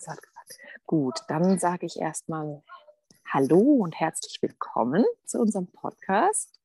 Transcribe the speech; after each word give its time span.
Also 0.00 0.12
hat 0.12 0.22
gesagt, 0.22 0.58
gut, 0.86 1.20
dann 1.28 1.58
sage 1.58 1.84
ich 1.84 2.00
erstmal 2.00 2.62
Hallo 3.26 3.58
und 3.58 4.00
herzlich 4.00 4.40
willkommen 4.40 5.04
zu 5.26 5.38
unserem 5.38 5.66
Podcast. 5.66 6.58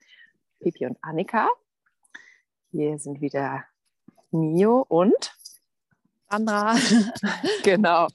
Pipi 0.61 0.85
und 0.85 0.97
Annika. 1.01 1.49
Hier 2.71 2.97
sind 2.97 3.19
wieder 3.19 3.65
Mio 4.31 4.85
und 4.87 5.35
Sandra. 6.29 6.77
genau. 7.63 8.07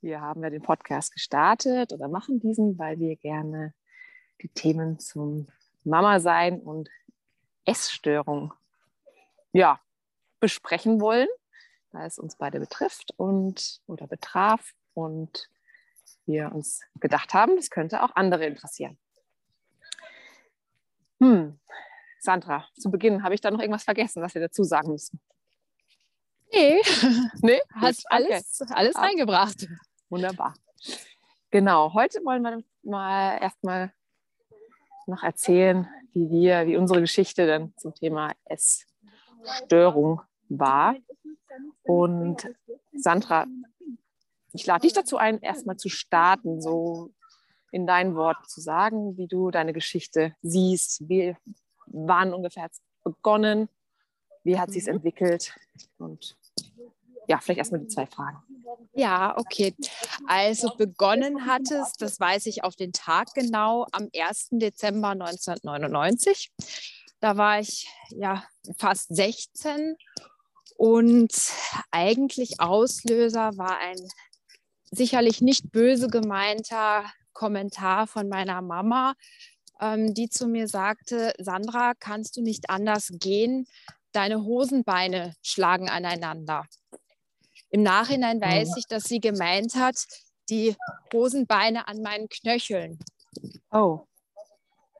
Hier 0.00 0.20
haben 0.20 0.42
wir 0.42 0.50
den 0.50 0.62
Podcast 0.62 1.12
gestartet 1.12 1.92
oder 1.92 2.08
machen 2.08 2.40
diesen, 2.40 2.76
weil 2.80 2.98
wir 2.98 3.14
gerne 3.14 3.72
die 4.40 4.48
Themen 4.48 4.98
zum 4.98 5.46
Mama 5.84 6.18
sein 6.18 6.58
und 6.58 6.88
Essstörung 7.64 8.52
ja, 9.52 9.78
besprechen 10.40 11.00
wollen, 11.00 11.28
da 11.92 12.04
es 12.06 12.18
uns 12.18 12.36
beide 12.36 12.58
betrifft 12.58 13.12
und 13.16 13.80
oder 13.86 14.06
betraf 14.06 14.72
und 14.94 15.48
wir 16.26 16.52
uns 16.52 16.80
gedacht 17.00 17.34
haben, 17.34 17.56
das 17.56 17.70
könnte 17.70 18.02
auch 18.02 18.14
andere 18.14 18.46
interessieren. 18.46 18.98
Hm. 21.20 21.58
Sandra, 22.18 22.66
zu 22.78 22.90
Beginn 22.90 23.22
habe 23.22 23.34
ich 23.34 23.40
da 23.40 23.50
noch 23.50 23.60
irgendwas 23.60 23.84
vergessen, 23.84 24.22
was 24.22 24.34
wir 24.34 24.42
dazu 24.42 24.62
sagen 24.64 24.92
müssen. 24.92 25.20
Nee, 26.52 26.80
nee? 27.42 27.60
hast 27.74 28.10
alles, 28.10 28.60
okay. 28.60 28.72
alles 28.74 28.96
ah. 28.96 29.02
reingebracht. 29.02 29.66
Wunderbar. 30.08 30.54
Genau, 31.50 31.92
heute 31.94 32.24
wollen 32.24 32.42
wir 32.42 32.62
mal 32.82 33.38
erstmal 33.40 33.92
noch 35.06 35.22
erzählen, 35.22 35.88
wie 36.12 36.30
wir, 36.30 36.66
wie 36.66 36.76
unsere 36.76 37.00
Geschichte 37.00 37.46
dann 37.46 37.74
zum 37.76 37.94
Thema 37.94 38.32
Essstörung 38.44 40.22
war. 40.48 40.94
Und 41.84 42.48
Sandra, 42.92 43.46
ich 44.52 44.66
lade 44.66 44.82
dich 44.82 44.92
dazu 44.92 45.16
ein, 45.16 45.40
erstmal 45.40 45.76
zu 45.76 45.88
starten, 45.88 46.60
so 46.60 47.10
in 47.70 47.86
deinen 47.86 48.14
Worten 48.14 48.46
zu 48.46 48.60
sagen, 48.60 49.16
wie 49.16 49.26
du 49.26 49.50
deine 49.50 49.72
Geschichte 49.72 50.34
siehst. 50.42 51.08
Wie 51.08 51.34
wann 51.86 52.34
ungefähr 52.34 52.64
hat 52.64 52.72
es 52.72 52.82
begonnen? 53.02 53.68
Wie 54.44 54.58
hat 54.58 54.70
es 54.70 54.86
mhm. 54.86 54.94
entwickelt? 54.94 55.54
Und 55.98 56.36
ja, 57.28 57.38
vielleicht 57.38 57.58
erstmal 57.58 57.80
die 57.80 57.88
zwei 57.88 58.06
Fragen. 58.06 58.42
Ja, 58.92 59.36
okay. 59.38 59.74
Also 60.26 60.74
begonnen 60.76 61.46
hat 61.46 61.70
es, 61.70 61.92
das 61.94 62.20
weiß 62.20 62.46
ich 62.46 62.64
auf 62.64 62.76
den 62.76 62.92
Tag 62.92 63.32
genau, 63.34 63.86
am 63.92 64.08
1. 64.14 64.48
Dezember 64.52 65.10
1999. 65.10 66.52
Da 67.20 67.36
war 67.36 67.60
ich 67.60 67.88
ja 68.10 68.44
fast 68.76 69.14
16 69.14 69.96
und 70.76 71.32
eigentlich 71.90 72.60
Auslöser 72.60 73.56
war 73.56 73.78
ein 73.78 73.96
sicherlich 74.90 75.40
nicht 75.40 75.72
böse 75.72 76.08
gemeinter 76.08 77.04
Kommentar 77.32 78.06
von 78.06 78.28
meiner 78.28 78.60
Mama, 78.62 79.14
ähm, 79.80 80.14
die 80.14 80.28
zu 80.28 80.46
mir 80.46 80.68
sagte, 80.68 81.32
Sandra, 81.38 81.92
kannst 81.98 82.36
du 82.36 82.42
nicht 82.42 82.70
anders 82.70 83.10
gehen? 83.12 83.66
Deine 84.12 84.44
Hosenbeine 84.44 85.34
schlagen 85.42 85.88
aneinander. 85.88 86.66
Im 87.70 87.82
Nachhinein 87.82 88.40
weiß 88.40 88.76
ich, 88.76 88.86
dass 88.86 89.04
sie 89.04 89.18
gemeint 89.18 89.74
hat, 89.74 89.96
die 90.50 90.76
Hosenbeine 91.12 91.88
an 91.88 92.02
meinen 92.02 92.28
Knöcheln. 92.28 92.98
Oh. 93.70 94.06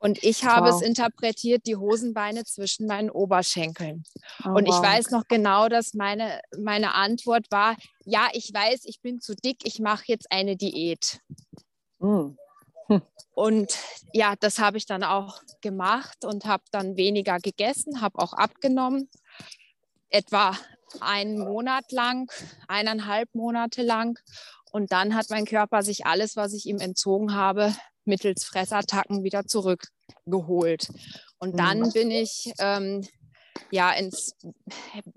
Und 0.02 0.24
ich 0.24 0.44
habe 0.44 0.68
wow. 0.68 0.74
es 0.74 0.82
interpretiert, 0.84 1.64
die 1.64 1.76
Hosenbeine 1.76 2.42
zwischen 2.42 2.88
meinen 2.88 3.08
Oberschenkeln. 3.08 4.02
Oh, 4.44 4.48
und 4.48 4.66
ich 4.66 4.74
wow. 4.74 4.82
weiß 4.82 5.10
noch 5.12 5.28
genau, 5.28 5.68
dass 5.68 5.94
meine, 5.94 6.40
meine 6.58 6.94
Antwort 6.94 7.46
war, 7.52 7.76
ja, 8.04 8.26
ich 8.32 8.52
weiß, 8.52 8.80
ich 8.86 9.00
bin 9.00 9.20
zu 9.20 9.36
dick, 9.36 9.58
ich 9.62 9.78
mache 9.78 10.02
jetzt 10.08 10.26
eine 10.32 10.56
Diät. 10.56 11.20
Mm. 12.00 12.30
Hm. 12.88 13.02
Und 13.34 13.78
ja, 14.12 14.34
das 14.40 14.58
habe 14.58 14.76
ich 14.76 14.86
dann 14.86 15.04
auch 15.04 15.40
gemacht 15.60 16.24
und 16.24 16.46
habe 16.46 16.64
dann 16.72 16.96
weniger 16.96 17.38
gegessen, 17.38 18.00
habe 18.00 18.18
auch 18.18 18.32
abgenommen. 18.32 19.08
Etwa 20.08 20.58
einen 21.00 21.38
Monat 21.38 21.92
lang, 21.92 22.28
eineinhalb 22.66 23.32
Monate 23.36 23.82
lang. 23.82 24.18
Und 24.72 24.90
dann 24.90 25.14
hat 25.14 25.30
mein 25.30 25.44
Körper 25.44 25.84
sich 25.84 26.06
alles, 26.06 26.34
was 26.34 26.54
ich 26.54 26.66
ihm 26.66 26.78
entzogen 26.78 27.34
habe, 27.34 27.72
mittels 28.04 28.44
Fressattacken 28.44 29.24
wieder 29.24 29.46
zurückgeholt. 29.46 30.88
Und 31.38 31.58
dann 31.58 31.80
mhm. 31.80 31.92
bin 31.92 32.10
ich 32.10 32.52
ähm, 32.58 33.06
ja 33.70 33.90
ins, 33.92 34.36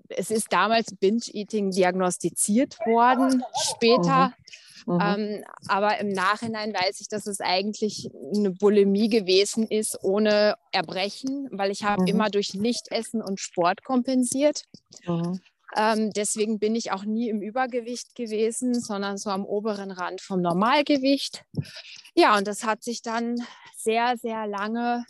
es 0.08 0.30
ist 0.30 0.52
damals 0.52 0.94
Binge-Eating 0.96 1.70
diagnostiziert 1.70 2.78
worden, 2.80 3.42
später. 3.72 4.28
Mhm. 4.28 4.34
Mhm. 4.86 5.00
Ähm, 5.02 5.44
aber 5.66 5.98
im 5.98 6.10
Nachhinein 6.10 6.72
weiß 6.72 7.00
ich, 7.00 7.08
dass 7.08 7.26
es 7.26 7.40
eigentlich 7.40 8.08
eine 8.34 8.52
Bulimie 8.52 9.08
gewesen 9.08 9.66
ist 9.66 9.98
ohne 10.04 10.54
Erbrechen, 10.70 11.48
weil 11.50 11.72
ich 11.72 11.82
habe 11.82 12.02
mhm. 12.02 12.08
immer 12.08 12.30
durch 12.30 12.54
Nichtessen 12.54 13.20
und 13.20 13.40
Sport 13.40 13.82
kompensiert. 13.82 14.62
Mhm. 15.04 15.40
Ähm, 15.76 16.10
deswegen 16.12 16.60
bin 16.60 16.76
ich 16.76 16.92
auch 16.92 17.04
nie 17.04 17.28
im 17.28 17.42
Übergewicht 17.42 18.14
gewesen, 18.14 18.80
sondern 18.80 19.18
so 19.18 19.30
am 19.30 19.44
oberen 19.44 19.90
Rand 19.90 20.20
vom 20.20 20.40
Normalgewicht. 20.40 21.44
Ja, 22.16 22.36
und 22.38 22.46
das 22.46 22.64
hat 22.64 22.82
sich 22.82 23.02
dann 23.02 23.36
sehr, 23.76 24.16
sehr 24.16 24.46
lange 24.46 25.04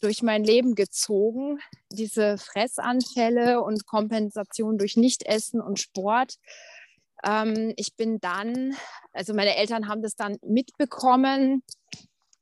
durch 0.00 0.22
mein 0.22 0.42
Leben 0.42 0.74
gezogen, 0.74 1.58
diese 1.92 2.38
Fressanfälle 2.38 3.62
und 3.62 3.86
Kompensation 3.86 4.78
durch 4.78 4.96
Nichtessen 4.96 5.60
und 5.60 5.78
Sport. 5.78 6.36
Ähm, 7.24 7.74
ich 7.76 7.94
bin 7.94 8.20
dann, 8.20 8.74
also 9.12 9.34
meine 9.34 9.56
Eltern 9.56 9.86
haben 9.86 10.02
das 10.02 10.16
dann 10.16 10.38
mitbekommen, 10.42 11.62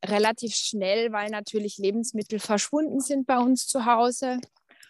relativ 0.04 0.54
schnell, 0.54 1.10
weil 1.12 1.30
natürlich 1.30 1.78
Lebensmittel 1.78 2.38
verschwunden 2.38 3.00
sind 3.00 3.26
bei 3.26 3.38
uns 3.38 3.66
zu 3.66 3.84
Hause. 3.84 4.38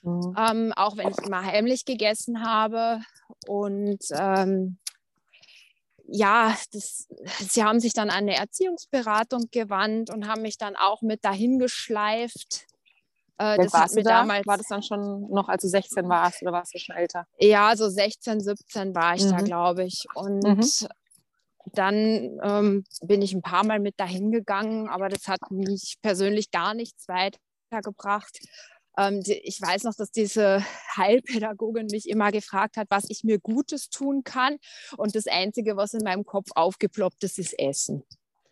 Mhm. 0.02 0.34
Ähm, 0.36 0.72
auch 0.76 0.98
wenn 0.98 1.08
ich 1.08 1.18
immer 1.18 1.42
heimlich 1.42 1.86
gegessen 1.86 2.44
habe. 2.44 3.00
Und 3.46 4.04
ähm, 4.10 4.78
ja, 6.06 6.56
das, 6.72 7.08
sie 7.38 7.64
haben 7.64 7.80
sich 7.80 7.92
dann 7.92 8.10
an 8.10 8.16
eine 8.16 8.36
Erziehungsberatung 8.36 9.48
gewandt 9.50 10.10
und 10.10 10.28
haben 10.28 10.42
mich 10.42 10.58
dann 10.58 10.76
auch 10.76 11.02
mit 11.02 11.24
dahin 11.24 11.58
geschleift. 11.58 12.66
Äh, 13.38 13.56
das 13.56 13.72
warst 13.72 13.96
du 13.96 14.02
da? 14.02 14.20
damals, 14.20 14.46
war 14.46 14.58
das 14.58 14.68
dann 14.68 14.82
schon 14.82 15.28
noch, 15.30 15.48
als 15.48 15.62
du 15.62 15.68
16 15.68 16.08
warst 16.08 16.42
oder 16.42 16.52
warst 16.52 16.74
du 16.74 16.78
schon 16.78 16.96
älter? 16.96 17.26
Ja, 17.38 17.74
so 17.76 17.88
16, 17.88 18.40
17 18.40 18.94
war 18.94 19.14
ich 19.14 19.24
mhm. 19.24 19.30
da, 19.30 19.36
glaube 19.38 19.84
ich. 19.84 20.04
Und 20.14 20.44
mhm. 20.44 20.88
dann 21.72 22.38
ähm, 22.42 22.84
bin 23.02 23.22
ich 23.22 23.32
ein 23.32 23.42
paar 23.42 23.64
Mal 23.64 23.80
mit 23.80 23.98
dahin 23.98 24.30
gegangen, 24.30 24.88
aber 24.88 25.08
das 25.08 25.26
hat 25.26 25.50
mich 25.50 25.96
persönlich 26.02 26.50
gar 26.50 26.74
nichts 26.74 27.08
weitergebracht. 27.08 28.38
Ähm, 28.96 29.22
die, 29.22 29.34
ich 29.34 29.60
weiß 29.60 29.84
noch, 29.84 29.94
dass 29.94 30.10
diese 30.10 30.64
Heilpädagogin 30.96 31.86
mich 31.90 32.08
immer 32.08 32.30
gefragt 32.32 32.76
hat, 32.76 32.86
was 32.90 33.04
ich 33.08 33.24
mir 33.24 33.38
Gutes 33.38 33.90
tun 33.90 34.24
kann. 34.24 34.58
Und 34.96 35.14
das 35.14 35.26
Einzige, 35.26 35.76
was 35.76 35.94
in 35.94 36.04
meinem 36.04 36.24
Kopf 36.24 36.50
aufgeploppt 36.54 37.24
ist, 37.24 37.38
ist 37.38 37.58
Essen. 37.58 38.04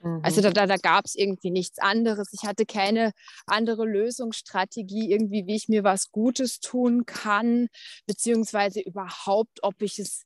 Mhm. 0.03 0.21
Also 0.23 0.41
da, 0.41 0.51
da, 0.51 0.67
da 0.67 0.77
gab 0.77 1.05
es 1.05 1.15
irgendwie 1.15 1.51
nichts 1.51 1.79
anderes. 1.79 2.29
Ich 2.33 2.47
hatte 2.47 2.67
keine 2.67 3.13
andere 3.47 3.85
Lösungsstrategie, 3.85 5.11
irgendwie, 5.11 5.47
wie 5.47 5.57
ich 5.57 5.69
mir 5.69 5.85
was 5.85 6.11
Gutes 6.11 6.61
tun 6.61 7.07
kann, 7.07 7.69
beziehungsweise 8.07 8.81
überhaupt, 8.81 9.63
ob 9.63 9.81
ich 9.83 9.99
es 9.99 10.25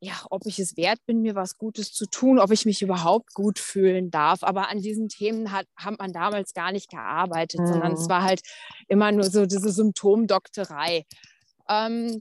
ja, 0.00 0.14
ob 0.30 0.42
ich 0.44 0.58
es 0.58 0.76
wert 0.76 0.98
bin, 1.06 1.22
mir 1.22 1.34
was 1.34 1.56
Gutes 1.56 1.92
zu 1.92 2.06
tun, 2.06 2.38
ob 2.38 2.50
ich 2.50 2.66
mich 2.66 2.82
überhaupt 2.82 3.32
gut 3.32 3.58
fühlen 3.58 4.10
darf. 4.10 4.42
Aber 4.42 4.68
an 4.68 4.80
diesen 4.80 5.08
Themen 5.08 5.52
hat, 5.52 5.66
hat 5.76 5.98
man 5.98 6.12
damals 6.12 6.52
gar 6.52 6.72
nicht 6.72 6.90
gearbeitet, 6.90 7.60
mhm. 7.60 7.66
sondern 7.66 7.92
es 7.92 8.04
mhm. 8.04 8.08
war 8.10 8.22
halt 8.22 8.40
immer 8.88 9.10
nur 9.12 9.24
so 9.24 9.46
diese 9.46 9.70
Symptomdokterei. 9.70 11.04
Ähm, 11.68 12.20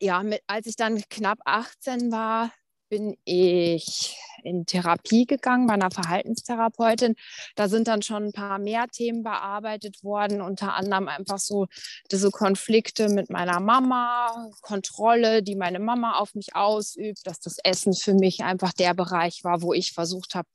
ja, 0.00 0.22
mit, 0.22 0.42
als 0.46 0.66
ich 0.66 0.76
dann 0.76 1.02
knapp 1.08 1.38
18 1.44 2.12
war, 2.12 2.52
bin 2.88 3.16
ich 3.24 4.16
in 4.42 4.64
Therapie 4.64 5.26
gegangen 5.26 5.66
bei 5.66 5.74
einer 5.74 5.90
Verhaltenstherapeutin. 5.90 7.16
Da 7.56 7.68
sind 7.68 7.88
dann 7.88 8.02
schon 8.02 8.26
ein 8.26 8.32
paar 8.32 8.58
mehr 8.58 8.86
Themen 8.88 9.22
bearbeitet 9.22 10.04
worden, 10.04 10.40
unter 10.40 10.74
anderem 10.74 11.08
einfach 11.08 11.38
so 11.38 11.66
diese 12.10 12.30
Konflikte 12.30 13.08
mit 13.08 13.28
meiner 13.28 13.60
Mama, 13.60 14.50
Kontrolle, 14.60 15.42
die 15.42 15.56
meine 15.56 15.80
Mama 15.80 16.18
auf 16.18 16.34
mich 16.34 16.54
ausübt, 16.54 17.26
dass 17.26 17.40
das 17.40 17.58
Essen 17.64 17.94
für 17.94 18.14
mich 18.14 18.44
einfach 18.44 18.72
der 18.72 18.94
Bereich 18.94 19.42
war, 19.42 19.62
wo 19.62 19.72
ich 19.72 19.92
versucht 19.92 20.34
habe, 20.34 20.48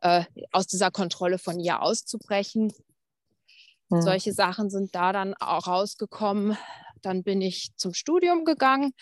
äh, 0.00 0.24
aus 0.52 0.66
dieser 0.66 0.90
Kontrolle 0.90 1.38
von 1.38 1.58
ihr 1.58 1.80
auszubrechen. 1.80 2.72
Mhm. 3.88 4.02
Solche 4.02 4.32
Sachen 4.32 4.70
sind 4.70 4.94
da 4.94 5.12
dann 5.12 5.34
auch 5.34 5.66
rausgekommen. 5.66 6.56
Dann 7.02 7.22
bin 7.22 7.40
ich 7.40 7.70
zum 7.76 7.94
Studium 7.94 8.44
gegangen, 8.44 8.92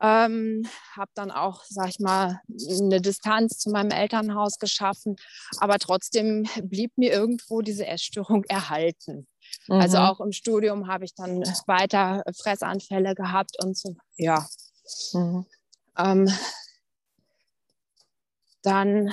ähm, 0.00 0.66
habe 0.96 1.10
dann 1.14 1.30
auch, 1.30 1.62
sag 1.68 1.88
ich 1.88 1.98
mal, 1.98 2.40
eine 2.48 3.00
Distanz 3.00 3.58
zu 3.58 3.70
meinem 3.70 3.90
Elternhaus 3.90 4.58
geschaffen, 4.58 5.16
aber 5.58 5.78
trotzdem 5.78 6.48
blieb 6.62 6.92
mir 6.96 7.12
irgendwo 7.12 7.60
diese 7.60 7.86
Essstörung 7.86 8.44
erhalten. 8.48 9.26
Also 9.68 9.74
mhm. 9.74 9.80
Also 9.80 9.98
auch 9.98 10.20
im 10.20 10.32
Studium 10.32 10.88
habe 10.88 11.04
ich 11.04 11.14
dann 11.14 11.42
weiter 11.66 12.22
Fressanfälle 12.36 13.14
gehabt 13.14 13.62
und 13.62 13.76
so, 13.76 13.94
ja. 14.16 14.46
Mhm. 15.12 15.46
Ähm, 15.98 16.28
dann 18.62 19.12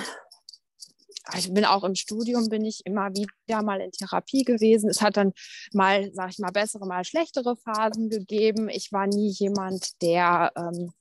ich 1.36 1.52
bin 1.52 1.64
auch 1.64 1.84
im 1.84 1.94
Studium, 1.94 2.48
bin 2.48 2.64
ich 2.64 2.82
immer 2.84 3.10
wieder 3.10 3.62
mal 3.62 3.80
in 3.80 3.90
Therapie 3.90 4.44
gewesen. 4.44 4.88
Es 4.88 5.02
hat 5.02 5.16
dann 5.16 5.32
mal, 5.72 6.10
sag 6.12 6.30
ich 6.30 6.38
mal, 6.38 6.50
bessere, 6.50 6.86
mal 6.86 7.04
schlechtere 7.04 7.56
Phasen 7.56 8.08
gegeben. 8.08 8.68
Ich 8.68 8.92
war 8.92 9.06
nie 9.06 9.30
jemand, 9.30 10.00
der 10.02 10.52
ähm, 10.56 10.92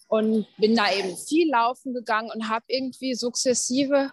und 0.08 0.46
bin 0.58 0.76
da 0.76 0.92
eben 0.92 1.18
viel 1.18 1.50
laufen 1.50 1.94
gegangen 1.94 2.30
und 2.34 2.48
habe 2.48 2.66
irgendwie 2.68 3.16
sukzessive 3.16 4.12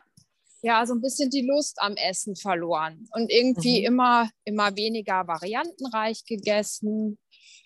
ja 0.63 0.87
so 0.87 0.95
ein 0.95 1.01
bisschen 1.01 1.29
die 1.31 1.47
Lust 1.47 1.77
am 1.81 1.95
Essen 1.97 2.37
verloren 2.37 3.09
und 3.15 3.31
irgendwie 3.31 3.81
mhm. 3.81 3.87
immer, 3.87 4.31
immer 4.45 4.75
weniger 4.77 5.27
variantenreich 5.27 6.25
gegessen, 6.25 7.19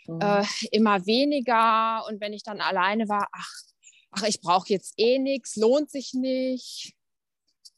mhm. 0.06 0.20
äh, 0.20 0.44
immer 0.72 1.06
weniger. 1.06 2.04
Und 2.08 2.20
wenn 2.20 2.32
ich 2.32 2.43
dann 2.43 2.60
alleine 2.60 3.08
war, 3.08 3.28
ach, 3.32 3.52
ach 4.10 4.22
ich 4.25 4.40
brauche 4.40 4.69
jetzt 4.69 4.94
eh 4.96 5.19
nichts, 5.19 5.56
lohnt 5.56 5.90
sich 5.90 6.14
nicht. 6.14 6.94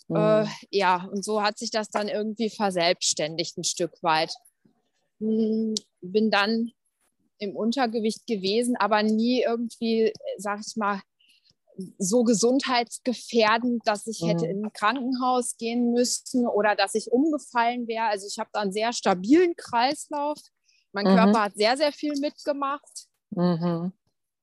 Mhm. 0.06 0.16
Äh, 0.16 0.46
ja, 0.70 1.08
und 1.12 1.24
so 1.24 1.42
hat 1.42 1.58
sich 1.58 1.70
das 1.70 1.90
dann 1.90 2.08
irgendwie 2.08 2.48
verselbstständigt 2.48 3.58
ein 3.58 3.64
Stück 3.64 3.92
weit. 4.02 4.32
Hm, 5.20 5.74
bin 6.00 6.30
dann 6.30 6.70
im 7.38 7.56
Untergewicht 7.56 8.26
gewesen, 8.26 8.76
aber 8.76 9.02
nie 9.02 9.42
irgendwie, 9.42 10.12
sag 10.38 10.60
ich 10.66 10.76
mal, 10.76 11.00
so 11.98 12.24
gesundheitsgefährdend, 12.24 13.82
dass 13.84 14.06
ich 14.06 14.22
mhm. 14.22 14.26
hätte 14.26 14.46
in 14.46 14.64
ein 14.64 14.72
Krankenhaus 14.72 15.56
gehen 15.56 15.92
müssen 15.92 16.46
oder 16.46 16.74
dass 16.74 16.94
ich 16.94 17.12
umgefallen 17.12 17.86
wäre. 17.86 18.06
Also 18.06 18.26
ich 18.26 18.38
habe 18.38 18.50
da 18.52 18.60
einen 18.60 18.72
sehr 18.72 18.92
stabilen 18.92 19.54
Kreislauf. 19.56 20.38
Mein 20.92 21.06
mhm. 21.06 21.16
Körper 21.16 21.42
hat 21.44 21.54
sehr, 21.54 21.76
sehr 21.76 21.92
viel 21.92 22.18
mitgemacht. 22.20 23.06
Mhm. 23.30 23.92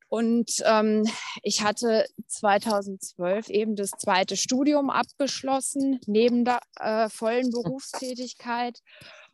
Und 0.07 0.51
ähm, 0.63 1.05
ich 1.41 1.61
hatte 1.61 2.05
2012 2.27 3.49
eben 3.49 3.75
das 3.75 3.91
zweite 3.91 4.37
Studium 4.37 4.89
abgeschlossen, 4.89 5.99
neben 6.05 6.45
der 6.45 6.59
äh, 6.79 7.09
vollen 7.09 7.49
Berufstätigkeit. 7.51 8.79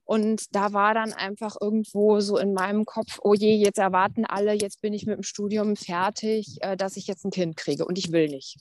Und 0.03 0.55
da 0.55 0.73
war 0.73 0.93
dann 0.93 1.13
einfach 1.13 1.55
irgendwo 1.59 2.19
so 2.19 2.37
in 2.37 2.53
meinem 2.53 2.85
Kopf, 2.85 3.19
oh 3.21 3.33
je, 3.33 3.55
jetzt 3.55 3.77
erwarten 3.79 4.25
alle, 4.25 4.53
jetzt 4.53 4.81
bin 4.81 4.93
ich 4.93 5.05
mit 5.05 5.15
dem 5.15 5.23
Studium 5.23 5.75
fertig, 5.75 6.57
äh, 6.61 6.75
dass 6.75 6.97
ich 6.97 7.07
jetzt 7.07 7.25
ein 7.25 7.31
Kind 7.31 7.55
kriege 7.55 7.85
und 7.85 7.97
ich 7.97 8.11
will 8.11 8.27
nicht. 8.27 8.57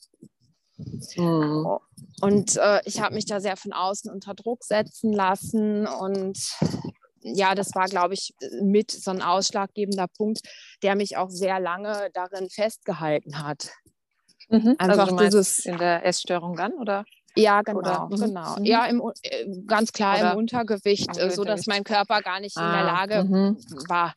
Mhm. 1.17 1.67
Und 2.21 2.57
äh, 2.57 2.81
ich 2.85 3.01
habe 3.01 3.15
mich 3.15 3.27
da 3.27 3.41
sehr 3.41 3.57
von 3.57 3.73
außen 3.73 4.11
unter 4.11 4.35
Druck 4.35 4.65
setzen 4.65 5.13
lassen 5.13 5.87
und 5.87 6.39
ja, 7.23 7.55
das 7.55 7.75
war, 7.75 7.87
glaube 7.87 8.15
ich, 8.15 8.35
mit 8.63 8.91
so 8.91 9.11
ein 9.11 9.21
ausschlaggebender 9.21 10.07
Punkt, 10.09 10.41
der 10.83 10.97
mich 10.97 11.17
auch 11.17 11.31
sehr 11.31 11.61
lange 11.61 12.09
darin 12.15 12.49
festgehalten 12.49 13.43
hat. 13.43 13.71
Mhm. 14.49 14.75
Einfach 14.79 15.11
also 15.11 15.17
dieses 15.17 15.59
in 15.61 15.79
der 15.79 16.05
Essstörung 16.05 16.57
dann, 16.57 16.73
oder? 16.75 17.05
Ja, 17.37 17.63
genau, 17.63 17.79
Oder, 17.79 18.07
mhm, 18.07 18.17
genau. 18.17 18.57
Mhm. 18.59 18.65
Ja, 18.65 18.87
im, 18.87 19.03
äh, 19.23 19.47
ganz 19.67 19.93
klar 19.93 20.19
Oder 20.19 20.33
im 20.33 20.39
Untergewicht, 20.39 21.17
äh, 21.17 21.31
so 21.31 21.45
dass 21.45 21.67
mein 21.67 21.85
Körper 21.85 22.23
gar 22.23 22.41
nicht 22.41 22.57
ah, 22.57 22.67
in 22.67 22.73
der 22.73 22.81
ah, 22.81 23.05
Lage 23.05 23.25
mhm. 23.25 23.57
war, 23.89 24.15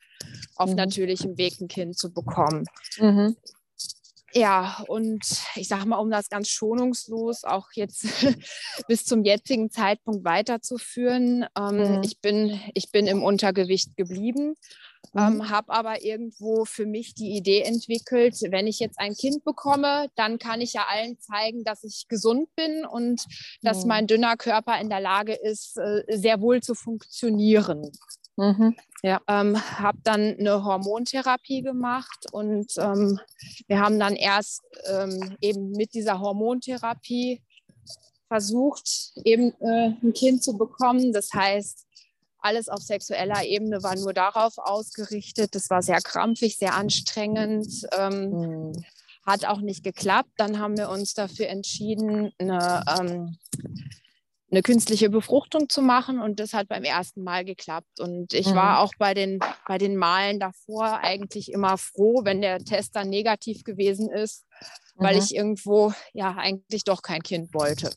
auf 0.56 0.70
mhm. 0.70 0.76
natürlichem 0.76 1.38
Weg 1.38 1.60
ein 1.62 1.68
Kind 1.68 1.98
zu 1.98 2.12
bekommen. 2.12 2.66
Mhm. 2.98 3.36
Ja, 4.36 4.84
und 4.88 5.24
ich 5.56 5.68
sage 5.68 5.88
mal, 5.88 5.98
um 5.98 6.10
das 6.10 6.28
ganz 6.28 6.50
schonungslos 6.50 7.44
auch 7.44 7.68
jetzt 7.76 8.08
bis 8.88 9.06
zum 9.06 9.24
jetzigen 9.24 9.70
Zeitpunkt 9.70 10.26
weiterzuführen, 10.26 11.46
ähm, 11.56 12.02
ich, 12.04 12.20
bin, 12.20 12.60
ich 12.74 12.92
bin 12.92 13.06
im 13.06 13.22
Untergewicht 13.22 13.96
geblieben 13.96 14.56
ähm, 15.16 15.36
mhm. 15.36 15.50
habe 15.50 15.74
aber 15.74 16.04
irgendwo 16.04 16.66
für 16.66 16.86
mich 16.86 17.14
die 17.14 17.36
Idee 17.36 17.62
entwickelt, 17.62 18.36
wenn 18.50 18.68
ich 18.68 18.80
jetzt 18.80 19.00
ein 19.00 19.14
Kind 19.14 19.44
bekomme, 19.44 20.08
dann 20.16 20.40
kann 20.40 20.62
ich 20.62 20.74
ja 20.74 20.86
allen 20.90 21.20
zeigen, 21.20 21.64
dass 21.64 21.84
ich 21.84 22.08
gesund 22.08 22.48
bin 22.56 22.86
und 22.86 23.26
dass 23.62 23.84
mhm. 23.84 23.88
mein 23.90 24.08
dünner 24.08 24.38
Körper 24.38 24.80
in 24.80 24.90
der 24.90 25.02
Lage 25.02 25.34
ist, 25.34 25.78
äh, 25.78 26.04
sehr 26.08 26.42
wohl 26.42 26.62
zu 26.62 26.74
funktionieren. 26.74 27.92
Mhm. 28.36 28.76
Ja. 29.04 29.22
Ähm, 29.28 29.58
habe 29.80 30.00
dann 30.04 30.36
eine 30.40 30.64
Hormontherapie 30.64 31.62
gemacht 31.62 32.26
und 32.32 32.72
ähm, 32.78 33.20
wir 33.68 33.80
haben 33.80 34.00
dann 34.00 34.16
erst 34.16 34.62
ähm, 34.86 35.38
eben 35.42 35.72
mit 35.72 35.94
dieser 35.94 36.20
Hormontherapie 36.20 37.42
versucht, 38.28 39.12
eben 39.26 39.54
äh, 39.60 39.92
ein 40.02 40.14
Kind 40.14 40.44
zu 40.44 40.58
bekommen. 40.58 41.14
Das 41.14 41.32
heißt, 41.34 41.86
alles 42.44 42.70
auf 42.70 42.82
sexueller 42.82 43.44
Ebene 43.44 43.84
war 43.84 43.96
nur 43.96 44.14
darauf 44.14 44.58
ausgerichtet. 44.58 45.56
Das 45.56 45.70
war 45.70 45.82
sehr 45.82 46.02
krampfig, 46.02 46.58
sehr 46.58 46.76
anstrengend. 46.76 47.88
Ähm, 47.98 48.30
mhm. 48.30 48.86
Hat 49.26 49.46
auch 49.46 49.62
nicht 49.62 49.84
geklappt. 49.84 50.32
Dann 50.38 50.60
haben 50.60 50.78
wir 50.78 50.90
uns 50.90 51.14
dafür 51.14 51.48
entschieden, 51.48 52.32
eine, 52.38 52.84
ähm, 53.00 53.38
eine 54.52 54.62
künstliche 54.62 55.10
Befruchtung 55.10 55.70
zu 55.70 55.82
machen 55.82 56.22
und 56.22 56.40
das 56.40 56.54
hat 56.54 56.68
beim 56.68 56.84
ersten 56.84 57.24
Mal 57.24 57.46
geklappt. 57.46 58.00
Und 58.02 58.34
ich 58.34 58.48
mhm. 58.48 58.56
war 58.56 58.80
auch 58.80 58.92
bei 59.00 59.14
den, 59.14 59.40
bei 59.66 59.78
den 59.78 59.96
Malen 59.96 60.40
davor 60.40 61.00
eigentlich 61.00 61.52
immer 61.52 61.78
froh, 61.78 62.22
wenn 62.26 62.42
der 62.42 62.60
Test 62.60 62.96
dann 62.96 63.10
negativ 63.10 63.64
gewesen 63.64 64.12
ist, 64.12 64.46
weil 64.96 65.16
mhm. 65.16 65.22
ich 65.22 65.34
irgendwo 65.34 65.94
ja 66.12 66.36
eigentlich 66.36 66.84
doch 66.84 67.02
kein 67.02 67.24
Kind 67.24 67.54
wollte. 67.54 67.92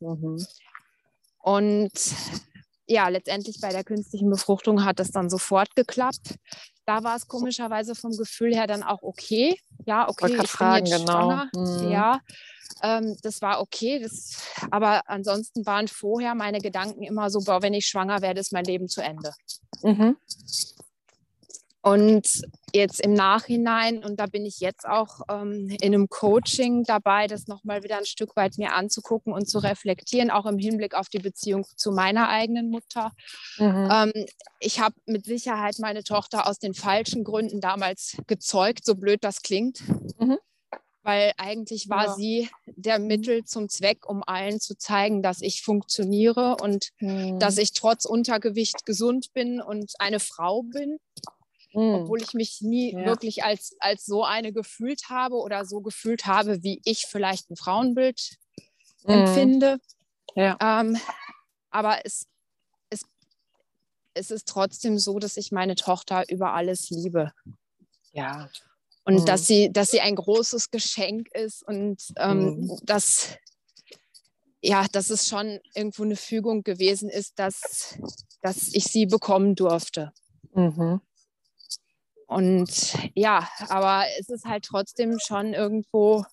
Mhm. 0.00 0.44
Und 1.42 1.92
ja, 2.90 3.08
letztendlich 3.08 3.60
bei 3.60 3.70
der 3.70 3.84
künstlichen 3.84 4.28
Befruchtung 4.28 4.84
hat 4.84 4.98
das 4.98 5.12
dann 5.12 5.30
sofort 5.30 5.74
geklappt. 5.76 6.34
Da 6.86 7.04
war 7.04 7.16
es 7.16 7.28
komischerweise 7.28 7.94
vom 7.94 8.10
Gefühl 8.16 8.52
her 8.52 8.66
dann 8.66 8.82
auch 8.82 9.02
okay. 9.02 9.56
Ja, 9.86 10.08
okay, 10.08 10.34
ich, 10.34 10.42
ich 10.42 10.50
fragen, 10.50 10.84
bin 10.84 10.92
jetzt 10.92 11.06
genau. 11.06 11.44
Mhm. 11.54 11.90
Ja, 11.90 12.20
ähm, 12.82 13.16
das 13.22 13.40
war 13.42 13.60
okay. 13.60 14.00
Das, 14.00 14.42
aber 14.72 15.08
ansonsten 15.08 15.64
waren 15.66 15.86
vorher 15.86 16.34
meine 16.34 16.58
Gedanken 16.58 17.04
immer 17.04 17.30
so, 17.30 17.40
boah, 17.40 17.62
wenn 17.62 17.74
ich 17.74 17.86
schwanger 17.86 18.22
werde, 18.22 18.40
ist 18.40 18.52
mein 18.52 18.64
Leben 18.64 18.88
zu 18.88 19.02
Ende. 19.02 19.32
Mhm. 19.82 20.16
Und 21.82 22.42
jetzt 22.74 23.00
im 23.00 23.12
Nachhinein, 23.12 24.04
und 24.04 24.20
da 24.20 24.26
bin 24.26 24.44
ich 24.44 24.60
jetzt 24.60 24.86
auch 24.86 25.20
ähm, 25.30 25.68
in 25.80 25.94
einem 25.94 26.08
Coaching 26.08 26.84
dabei, 26.84 27.26
das 27.26 27.46
nochmal 27.46 27.82
wieder 27.82 27.98
ein 27.98 28.04
Stück 28.04 28.36
weit 28.36 28.58
mir 28.58 28.74
anzugucken 28.74 29.32
und 29.32 29.48
zu 29.48 29.58
reflektieren, 29.58 30.30
auch 30.30 30.46
im 30.46 30.58
Hinblick 30.58 30.94
auf 30.94 31.08
die 31.08 31.18
Beziehung 31.18 31.64
zu 31.76 31.92
meiner 31.92 32.28
eigenen 32.28 32.70
Mutter. 32.70 33.12
Mhm. 33.58 33.88
Ähm, 33.90 34.12
ich 34.58 34.80
habe 34.80 34.94
mit 35.06 35.24
Sicherheit 35.24 35.78
meine 35.78 36.04
Tochter 36.04 36.48
aus 36.48 36.58
den 36.58 36.74
falschen 36.74 37.24
Gründen 37.24 37.60
damals 37.60 38.16
gezeugt, 38.26 38.84
so 38.84 38.94
blöd 38.94 39.22
das 39.22 39.42
klingt. 39.42 39.82
Mhm. 40.18 40.38
Weil 41.02 41.32
eigentlich 41.38 41.88
war 41.88 42.06
ja. 42.06 42.14
sie 42.14 42.50
der 42.66 42.98
Mittel 42.98 43.44
zum 43.44 43.70
Zweck, 43.70 44.06
um 44.06 44.22
allen 44.22 44.60
zu 44.60 44.76
zeigen, 44.76 45.22
dass 45.22 45.40
ich 45.40 45.62
funktioniere 45.62 46.56
und 46.60 46.90
mhm. 46.98 47.38
dass 47.38 47.56
ich 47.56 47.72
trotz 47.72 48.04
Untergewicht 48.04 48.84
gesund 48.84 49.32
bin 49.32 49.62
und 49.62 49.92
eine 49.98 50.20
Frau 50.20 50.62
bin 50.62 50.98
mhm. 51.72 51.94
obwohl 51.94 52.22
ich 52.22 52.34
mich 52.34 52.60
nie 52.60 52.92
ja. 52.92 53.04
wirklich 53.04 53.44
als, 53.44 53.76
als 53.80 54.04
so 54.04 54.24
eine 54.24 54.52
gefühlt 54.52 55.08
habe 55.08 55.36
oder 55.36 55.64
so 55.64 55.80
gefühlt 55.80 56.26
habe, 56.26 56.62
wie 56.62 56.80
ich 56.84 57.06
vielleicht 57.08 57.50
ein 57.50 57.56
Frauenbild 57.56 58.36
mhm. 59.04 59.10
empfinde. 59.10 59.78
Ja. 60.34 60.56
Ähm, 60.60 60.98
aber 61.70 62.04
es, 62.04 62.26
es, 62.90 63.02
es 64.14 64.30
ist 64.30 64.48
trotzdem 64.48 64.98
so, 64.98 65.18
dass 65.18 65.36
ich 65.36 65.52
meine 65.52 65.74
Tochter 65.74 66.24
über 66.28 66.52
alles 66.52 66.90
liebe. 66.90 67.32
Ja. 68.12 68.48
Und 69.04 69.20
mhm. 69.20 69.24
dass 69.24 69.46
sie, 69.46 69.72
dass 69.72 69.90
sie 69.90 70.00
ein 70.00 70.16
großes 70.16 70.70
Geschenk 70.70 71.28
ist 71.32 71.66
und 71.66 72.02
ähm, 72.16 72.60
mhm. 72.60 72.78
dass, 72.82 73.36
ja, 74.60 74.86
dass 74.92 75.10
es 75.10 75.28
schon 75.28 75.58
irgendwo 75.74 76.02
eine 76.02 76.16
Fügung 76.16 76.62
gewesen 76.62 77.08
ist, 77.08 77.38
dass, 77.38 77.98
dass 78.42 78.68
ich 78.74 78.84
sie 78.84 79.06
bekommen 79.06 79.54
durfte. 79.54 80.12
Mhm. 80.52 81.00
Und 82.30 82.94
ja, 83.16 83.48
aber 83.68 84.04
es 84.20 84.28
ist 84.28 84.44
halt 84.44 84.64
trotzdem 84.64 85.18
schon 85.18 85.52
irgendwo 85.52 86.24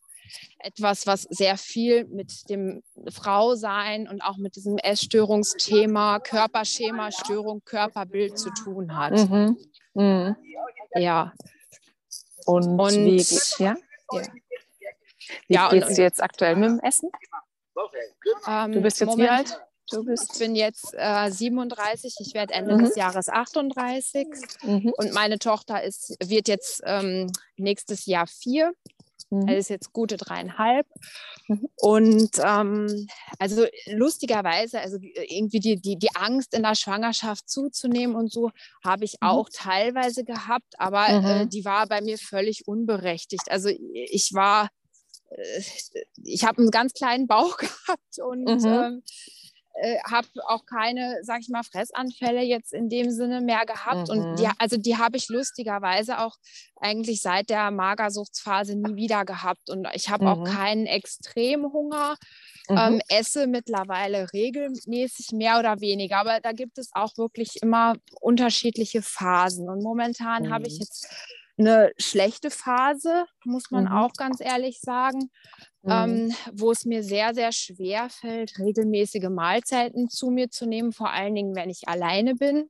etwas, 0.60 1.08
was 1.08 1.24
sehr 1.24 1.58
viel 1.58 2.06
mit 2.06 2.48
dem 2.52 2.84
Frausein 3.10 4.08
und 4.08 4.22
auch 4.22 4.38
mit 4.38 4.56
diesem 4.56 4.78
Essstörungsthema, 4.78 6.20
Körperschema, 6.20 7.12
Störung, 7.12 7.64
Körperbild 7.66 8.38
zu 8.38 8.52
tun 8.52 8.96
hat. 8.96 9.14
Mhm. 9.14 9.58
Mhm. 9.96 10.36
Ja. 10.94 11.34
Und, 12.46 12.80
und 12.80 12.94
wie, 12.94 13.26
ja? 13.58 13.76
ja. 14.12 14.22
wie 15.48 15.54
ja, 15.56 15.70
geht's 15.70 15.96
dir 15.96 16.04
jetzt 16.04 16.22
aktuell 16.22 16.58
mit 16.58 16.70
dem 16.70 16.80
Essen? 16.82 17.10
Ähm, 18.48 18.72
du 18.72 18.82
bist 18.82 19.00
jetzt 19.00 19.10
Moment, 19.10 19.28
wie 19.28 19.32
alt? 19.32 19.67
Du 19.90 20.04
bist? 20.04 20.34
Ich 20.34 20.40
bin 20.40 20.56
jetzt 20.56 20.94
äh, 20.98 21.32
37, 21.32 22.16
ich 22.20 22.34
werde 22.34 22.54
Ende 22.54 22.76
mhm. 22.76 22.84
des 22.84 22.96
Jahres 22.96 23.30
38 23.30 24.28
mhm. 24.64 24.92
und 24.98 25.14
meine 25.14 25.40
Tochter 25.40 25.84
ist, 25.84 26.16
wird 26.24 26.48
jetzt 26.48 26.82
ähm, 26.86 27.32
nächstes 27.56 28.06
Jahr 28.06 28.28
vier. 28.28 28.74
Mhm. 29.30 29.48
Er 29.48 29.58
ist 29.58 29.70
jetzt 29.70 29.94
gute 29.94 30.18
dreieinhalb. 30.18 30.88
Mhm. 31.48 31.70
Und 31.76 32.32
ähm, 32.44 33.08
also 33.40 33.66
lustigerweise, 33.88 34.80
also 34.80 34.98
irgendwie 35.02 35.60
die, 35.60 35.80
die, 35.80 35.98
die 35.98 36.16
Angst 36.16 36.54
in 36.54 36.64
der 36.64 36.76
Schwangerschaft 36.76 37.50
zuzunehmen 37.50 38.16
und 38.16 38.32
so 38.32 38.52
habe 38.84 39.06
ich 39.06 39.14
mhm. 39.22 39.28
auch 39.28 39.50
teilweise 39.52 40.24
gehabt, 40.24 40.74
aber 40.78 41.08
äh, 41.08 41.46
mhm. 41.46 41.50
die 41.50 41.66
war 41.66 41.88
bei 41.88 42.02
mir 42.02 42.18
völlig 42.18 42.68
unberechtigt. 42.68 43.50
Also 43.50 43.70
ich 43.70 44.34
war, 44.34 44.70
äh, 45.30 45.62
ich 46.24 46.44
habe 46.46 46.60
einen 46.62 46.72
ganz 46.72 46.94
kleinen 46.94 47.28
Bauch 47.28 47.58
gehabt 47.58 48.20
und 48.20 48.46
mhm. 48.46 48.66
ähm, 48.66 49.04
äh, 49.80 49.98
habe 50.10 50.28
auch 50.48 50.66
keine, 50.66 51.20
sag 51.22 51.42
ich 51.42 51.50
mal, 51.50 51.64
Fressanfälle 51.64 52.42
jetzt 52.42 52.74
in 52.74 52.90
dem 52.90 53.12
Sinne 53.12 53.42
mehr 53.42 53.66
gehabt. 53.66 54.10
Mhm. 54.10 54.18
Und 54.18 54.40
die, 54.40 54.50
also 54.58 54.78
die 54.78 54.98
habe 54.98 55.18
ich 55.18 55.30
lustigerweise 55.30 56.20
auch 56.20 56.36
eigentlich 56.80 57.22
seit 57.22 57.50
der 57.50 57.72
Magersuchtsphase 57.72 58.76
nie 58.76 58.96
wieder 58.96 59.26
gehabt. 59.26 59.70
Und 59.70 59.88
ich 59.94 60.10
habe 60.10 60.26
mhm. 60.26 60.30
auch 60.30 60.44
keinen 60.44 60.86
Extremhunger. 60.86 62.16
Mhm. 62.70 62.78
Ähm, 62.78 63.02
esse 63.08 63.48
mittlerweile 63.48 64.28
regelmäßig 64.34 65.32
mehr 65.32 65.60
oder 65.60 65.80
weniger, 65.80 66.18
aber 66.18 66.42
da 66.42 66.52
gibt 66.52 66.78
es 66.78 66.90
auch 66.94 67.16
wirklich 67.18 67.62
immer 67.62 67.96
unterschiedliche 68.20 69.02
Phasen. 69.02 69.70
Und 69.70 69.84
momentan 69.84 70.52
habe 70.52 70.68
ich 70.68 70.74
mhm. 70.74 70.80
jetzt 70.80 71.08
eine 71.58 71.92
schlechte 71.98 72.52
Phase, 72.52 73.26
muss 73.44 73.72
man 73.72 73.86
mhm. 73.86 73.92
auch 73.92 74.14
ganz 74.14 74.42
ehrlich 74.42 74.80
sagen, 74.82 75.32
mhm. 75.88 75.94
ähm, 75.94 76.36
wo 76.54 76.72
es 76.72 76.86
mir 76.86 77.04
sehr, 77.04 77.34
sehr 77.34 77.52
schwer 77.52 78.10
fällt, 78.10 78.60
regelmäßige 78.60 79.30
Mahlzeiten 79.30 80.10
zu 80.10 80.30
mir 80.30 80.50
zu 80.50 80.66
nehmen, 80.66 80.92
vor 80.92 81.12
allen 81.12 81.34
Dingen, 81.34 81.56
wenn 81.56 81.70
ich 81.70 81.88
alleine 81.88 82.36
bin. 82.36 82.70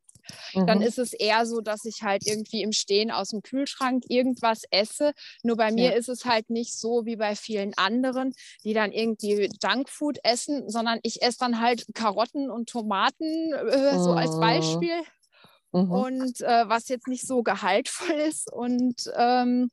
Mhm. 0.54 0.68
Dann 0.68 0.82
ist 0.82 1.00
es 1.00 1.14
eher 1.14 1.46
so, 1.46 1.62
dass 1.62 1.86
ich 1.86 2.04
halt 2.04 2.26
irgendwie 2.28 2.62
im 2.62 2.72
Stehen 2.72 3.12
aus 3.12 3.30
dem 3.30 3.42
Kühlschrank 3.42 4.04
irgendwas 4.08 4.64
esse. 4.72 5.14
Nur 5.44 5.56
bei 5.58 5.72
mir 5.72 5.92
ja. 5.92 5.98
ist 5.98 6.10
es 6.10 6.26
halt 6.26 6.50
nicht 6.50 6.78
so 6.78 7.06
wie 7.06 7.16
bei 7.16 7.36
vielen 7.36 7.74
anderen, 7.78 8.34
die 8.64 8.74
dann 8.74 8.92
irgendwie 8.92 9.50
Junkfood 9.64 10.20
essen, 10.24 10.70
sondern 10.70 11.00
ich 11.04 11.22
esse 11.22 11.38
dann 11.40 11.62
halt 11.62 11.86
Karotten 11.94 12.50
und 12.50 12.70
Tomaten 12.70 13.54
äh, 13.54 13.98
so 13.98 14.12
als 14.12 14.32
oh. 14.32 14.40
Beispiel 14.40 15.02
mhm. 15.72 15.92
und 15.92 16.42
äh, 16.42 16.68
was 16.68 16.90
jetzt 16.90 17.08
nicht 17.08 17.26
so 17.26 17.44
gehaltvoll 17.44 18.16
ist 18.28 18.52
und 18.52 19.12
ähm, 19.16 19.72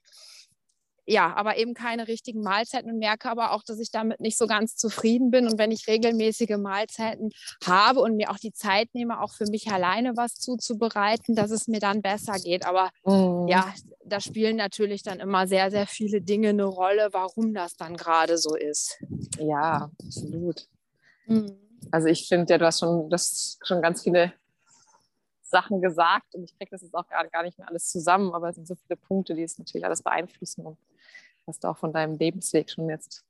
ja, 1.07 1.35
aber 1.35 1.59
eben 1.59 1.75
keine 1.75 2.09
richtigen 2.09 2.41
Mahlzeiten 2.43 2.91
und 2.91 2.99
merke 2.99 3.31
aber 3.31 3.53
auch, 3.53 3.63
dass 3.63 3.79
ich 3.79 3.91
damit 3.91 4.21
nicht 4.21 4.39
so 4.39 4.47
ganz 4.47 4.77
zufrieden 4.77 5.31
bin. 5.31 5.47
Und 5.47 5.59
wenn 5.59 5.71
ich 5.71 5.87
regelmäßige 5.87 6.57
Mahlzeiten 6.57 7.31
habe 7.65 8.01
und 8.01 8.17
mir 8.17 8.31
auch 8.31 8.39
die 8.39 8.53
Zeit 8.53 8.89
nehme, 8.95 9.21
auch 9.21 9.35
für 9.35 9.47
mich 9.47 9.71
alleine 9.71 10.17
was 10.17 10.35
zuzubereiten, 10.35 11.35
dass 11.35 11.51
es 11.51 11.69
mir 11.69 11.81
dann 11.81 12.01
besser 12.01 12.35
geht. 12.39 12.67
Aber 12.67 12.91
mhm. 13.05 13.49
ja, 13.49 13.73
da 14.05 14.21
spielen 14.21 14.57
natürlich 14.57 15.03
dann 15.03 15.21
immer 15.21 15.47
sehr, 15.47 15.71
sehr 15.71 15.87
viele 15.87 16.23
Dinge 16.23 16.51
eine 16.51 16.65
Rolle, 16.65 17.09
warum 17.13 17.53
das 17.53 17.77
dann 17.77 17.97
gerade 17.97 18.39
so 18.39 18.55
ist. 18.55 18.99
Ja, 19.39 19.91
absolut. 20.03 20.67
Mhm. 21.27 21.59
Also 21.91 22.09
ich 22.09 22.29
finde 22.29 22.53
ja, 22.53 22.59
du 22.59 22.65
hast 22.65 22.81
schon, 22.81 23.11
das 23.11 23.59
schon 23.63 23.83
ganz 23.83 24.03
viele 24.03 24.33
Sachen 25.43 25.81
gesagt 25.83 26.35
und 26.35 26.45
ich 26.45 26.57
kriege 26.57 26.71
das 26.71 26.83
jetzt 26.83 26.95
auch 26.95 27.07
gar, 27.09 27.29
gar 27.29 27.43
nicht 27.43 27.59
mehr 27.59 27.69
alles 27.69 27.89
zusammen, 27.89 28.33
aber 28.35 28.49
es 28.49 28.57
sind 28.57 28.67
so 28.67 28.75
viele 28.75 28.97
Punkte, 28.97 29.35
die 29.35 29.43
es 29.43 29.59
natürlich 29.59 29.85
alles 29.85 30.03
beeinflussen 30.03 30.67
und 30.67 30.79
was 31.47 31.59
du 31.59 31.69
auch 31.69 31.79
von 31.79 31.93
deinem 31.93 32.17
Lebensweg 32.17 32.71
schon 32.71 32.89
jetzt 32.89 33.25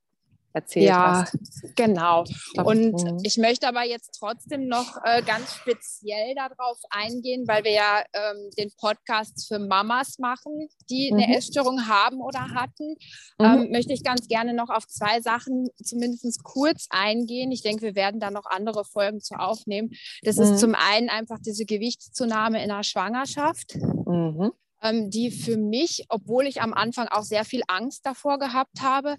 erzählt 0.54 0.86
ja, 0.86 1.22
hast. 1.22 1.36
Genau. 1.74 2.24
Und 2.64 2.92
mhm. 2.92 3.18
ich 3.24 3.36
möchte 3.38 3.66
aber 3.66 3.82
jetzt 3.82 4.16
trotzdem 4.18 4.68
noch 4.68 4.96
äh, 5.04 5.20
ganz 5.22 5.52
speziell 5.56 6.34
darauf 6.36 6.78
eingehen, 6.90 7.46
weil 7.48 7.64
wir 7.64 7.72
ja 7.72 8.04
ähm, 8.12 8.50
den 8.56 8.70
Podcast 8.78 9.48
für 9.48 9.58
Mamas 9.58 10.18
machen, 10.18 10.68
die 10.88 11.10
mhm. 11.10 11.18
eine 11.18 11.36
Essstörung 11.36 11.88
haben 11.88 12.20
oder 12.20 12.50
hatten. 12.54 12.94
Mhm. 13.38 13.44
Ähm, 13.44 13.70
möchte 13.72 13.92
ich 13.92 14.04
ganz 14.04 14.28
gerne 14.28 14.54
noch 14.54 14.70
auf 14.70 14.86
zwei 14.86 15.20
Sachen 15.20 15.68
zumindest 15.82 16.44
kurz 16.44 16.86
eingehen. 16.90 17.50
Ich 17.50 17.62
denke, 17.62 17.82
wir 17.82 17.96
werden 17.96 18.20
da 18.20 18.30
noch 18.30 18.46
andere 18.46 18.84
Folgen 18.84 19.20
zu 19.20 19.34
aufnehmen. 19.34 19.90
Das 20.22 20.38
ist 20.38 20.52
mhm. 20.52 20.56
zum 20.58 20.74
einen 20.76 21.08
einfach 21.08 21.40
diese 21.44 21.64
Gewichtszunahme 21.64 22.62
in 22.62 22.68
der 22.68 22.84
Schwangerschaft. 22.84 23.76
Mhm 24.06 24.52
ähm, 24.84 25.10
die 25.10 25.30
für 25.30 25.56
mich, 25.56 26.04
obwohl 26.10 26.46
ich 26.46 26.60
am 26.60 26.74
Anfang 26.74 27.08
auch 27.08 27.22
sehr 27.22 27.44
viel 27.44 27.62
Angst 27.66 28.04
davor 28.06 28.38
gehabt 28.38 28.82
habe, 28.82 29.16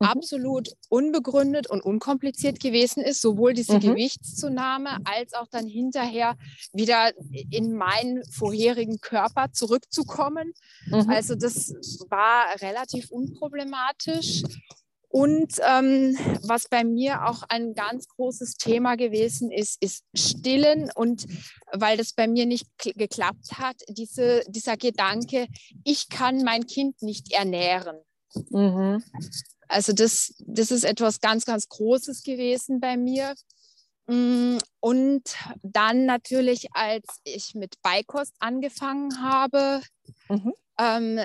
mhm. 0.00 0.06
absolut 0.06 0.70
unbegründet 0.88 1.68
und 1.68 1.82
unkompliziert 1.82 2.58
gewesen 2.58 3.02
ist, 3.02 3.20
sowohl 3.20 3.52
diese 3.52 3.74
mhm. 3.74 3.80
Gewichtszunahme 3.80 4.98
als 5.04 5.34
auch 5.34 5.46
dann 5.48 5.66
hinterher 5.66 6.36
wieder 6.72 7.12
in 7.50 7.74
meinen 7.74 8.24
vorherigen 8.24 9.00
Körper 9.00 9.52
zurückzukommen. 9.52 10.54
Mhm. 10.86 11.10
Also 11.10 11.34
das 11.34 11.74
war 12.08 12.60
relativ 12.60 13.10
unproblematisch. 13.10 14.42
Und 15.12 15.52
ähm, 15.60 16.16
was 16.42 16.68
bei 16.70 16.84
mir 16.84 17.26
auch 17.26 17.42
ein 17.50 17.74
ganz 17.74 18.08
großes 18.08 18.54
Thema 18.54 18.96
gewesen 18.96 19.50
ist, 19.50 19.82
ist 19.82 20.04
Stillen. 20.16 20.90
Und 20.94 21.26
weil 21.70 21.98
das 21.98 22.14
bei 22.14 22.26
mir 22.26 22.46
nicht 22.46 22.66
geklappt 22.78 23.58
hat, 23.58 23.76
diese, 23.88 24.42
dieser 24.48 24.78
Gedanke, 24.78 25.48
ich 25.84 26.08
kann 26.08 26.42
mein 26.44 26.66
Kind 26.66 27.02
nicht 27.02 27.30
ernähren. 27.30 27.98
Mhm. 28.48 29.04
Also 29.68 29.92
das, 29.92 30.34
das 30.46 30.70
ist 30.70 30.84
etwas 30.84 31.20
ganz, 31.20 31.44
ganz 31.44 31.68
Großes 31.68 32.22
gewesen 32.22 32.80
bei 32.80 32.96
mir. 32.96 33.34
Mm, 34.06 34.56
und 34.80 35.22
dann 35.62 36.06
natürlich, 36.06 36.68
als 36.72 37.20
ich 37.24 37.54
mit 37.54 37.74
Beikost 37.82 38.32
angefangen 38.38 39.22
habe, 39.22 39.82
mhm. 40.30 40.54
ähm, 40.78 41.20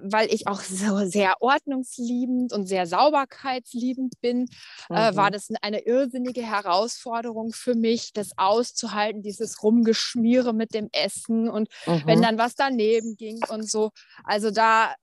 weil 0.00 0.32
ich 0.32 0.46
auch 0.46 0.60
so 0.60 1.06
sehr 1.06 1.34
ordnungsliebend 1.40 2.52
und 2.52 2.66
sehr 2.66 2.86
sauberkeitsliebend 2.86 4.20
bin, 4.20 4.46
mhm. 4.88 4.96
äh, 4.96 5.16
war 5.16 5.28
mhm. 5.28 5.32
das 5.32 5.48
eine 5.62 5.80
irrsinnige 5.80 6.42
Herausforderung 6.42 7.52
für 7.52 7.74
mich, 7.74 8.12
das 8.12 8.30
auszuhalten, 8.36 9.22
dieses 9.22 9.62
Rumgeschmiere 9.62 10.52
mit 10.52 10.74
dem 10.74 10.88
Essen 10.92 11.48
und 11.48 11.68
mhm. 11.86 12.02
wenn 12.06 12.22
dann 12.22 12.38
was 12.38 12.54
daneben 12.54 13.16
ging 13.16 13.40
und 13.48 13.68
so. 13.68 13.90
Also 14.24 14.50
da, 14.50 14.94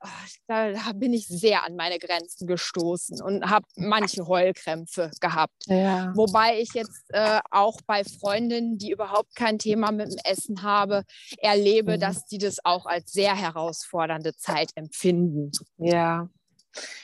da 0.48 0.74
bin 0.96 1.14
ich 1.14 1.28
sehr 1.28 1.64
an 1.64 1.76
meine 1.76 2.00
Grenzen 2.00 2.48
gestoßen 2.48 3.22
und 3.22 3.50
habe 3.50 3.66
manche 3.76 4.28
Heulkrämpfe 4.28 5.12
gehabt. 5.20 5.66
Ja. 5.68 6.12
Wobei 6.16 6.60
ich 6.60 6.74
jetzt 6.74 7.04
äh, 7.10 7.40
auch 7.52 7.80
bei 7.86 8.04
Freundinnen, 8.04 8.78
die 8.78 8.92
überhaupt 8.92 9.36
kein 9.36 9.60
Thema 9.60 9.92
mit 9.92 10.12
dem 10.12 10.20
Essen 10.24 10.64
habe, 10.64 11.04
erlebe, 11.40 11.98
mhm. 11.98 12.00
dass 12.00 12.26
die 12.26 12.38
das 12.38 12.64
auch 12.64 12.86
als 12.86 13.12
sehr 13.12 13.36
herausfordernde 13.36 14.36
Zeit 14.36 14.63
Sicherheit 14.64 14.72
empfinden. 14.76 15.52
Ja. 15.78 16.30